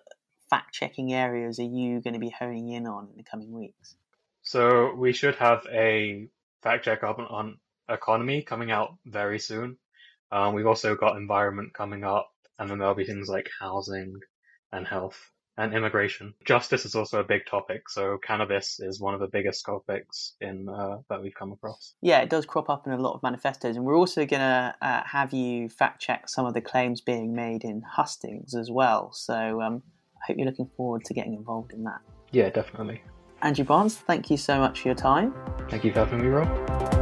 fact 0.50 0.74
checking 0.74 1.14
areas 1.14 1.60
are 1.60 1.62
you 1.62 2.00
going 2.00 2.14
to 2.14 2.20
be 2.20 2.34
honing 2.36 2.68
in 2.68 2.86
on 2.86 3.08
in 3.10 3.16
the 3.16 3.22
coming 3.22 3.52
weeks? 3.52 3.94
So 4.42 4.92
we 4.94 5.12
should 5.12 5.36
have 5.36 5.64
a 5.72 6.26
fact 6.62 6.84
check 6.84 7.04
on, 7.04 7.14
on 7.14 7.58
economy 7.88 8.42
coming 8.42 8.72
out 8.72 8.96
very 9.06 9.38
soon. 9.38 9.78
Um, 10.32 10.54
we've 10.54 10.66
also 10.66 10.96
got 10.96 11.16
environment 11.16 11.74
coming 11.74 12.02
up, 12.02 12.28
and 12.58 12.68
then 12.68 12.78
there'll 12.78 12.94
be 12.94 13.04
things 13.04 13.28
like 13.28 13.48
housing 13.60 14.18
and 14.72 14.86
health 14.86 15.20
and 15.58 15.74
immigration. 15.74 16.34
Justice 16.44 16.84
is 16.84 16.94
also 16.94 17.20
a 17.20 17.24
big 17.24 17.46
topic, 17.46 17.88
so 17.88 18.18
cannabis 18.26 18.80
is 18.80 19.00
one 19.00 19.14
of 19.14 19.20
the 19.20 19.28
biggest 19.28 19.64
topics 19.64 20.34
in 20.40 20.68
uh, 20.68 20.98
that 21.10 21.22
we've 21.22 21.34
come 21.34 21.52
across. 21.52 21.94
Yeah, 22.00 22.20
it 22.20 22.30
does 22.30 22.46
crop 22.46 22.70
up 22.70 22.86
in 22.86 22.92
a 22.92 22.98
lot 22.98 23.14
of 23.14 23.22
manifestos, 23.22 23.76
and 23.76 23.84
we're 23.84 23.96
also 23.96 24.24
going 24.24 24.40
to 24.40 24.74
uh, 24.80 25.02
have 25.04 25.32
you 25.32 25.68
fact 25.68 26.00
check 26.00 26.28
some 26.28 26.46
of 26.46 26.54
the 26.54 26.60
claims 26.60 27.00
being 27.00 27.34
made 27.34 27.64
in 27.64 27.82
hustings 27.82 28.54
as 28.54 28.70
well. 28.70 29.12
So 29.12 29.60
um, 29.60 29.82
I 30.16 30.26
hope 30.28 30.38
you're 30.38 30.46
looking 30.46 30.70
forward 30.76 31.04
to 31.04 31.14
getting 31.14 31.34
involved 31.34 31.72
in 31.72 31.84
that. 31.84 32.00
Yeah, 32.30 32.48
definitely. 32.48 33.02
Andrew 33.42 33.64
Barnes, 33.64 33.96
thank 33.96 34.30
you 34.30 34.36
so 34.36 34.58
much 34.58 34.80
for 34.80 34.88
your 34.88 34.94
time. 34.94 35.34
Thank 35.68 35.84
you 35.84 35.92
for 35.92 35.98
having 35.98 36.22
me, 36.22 36.28
Rob. 36.28 37.01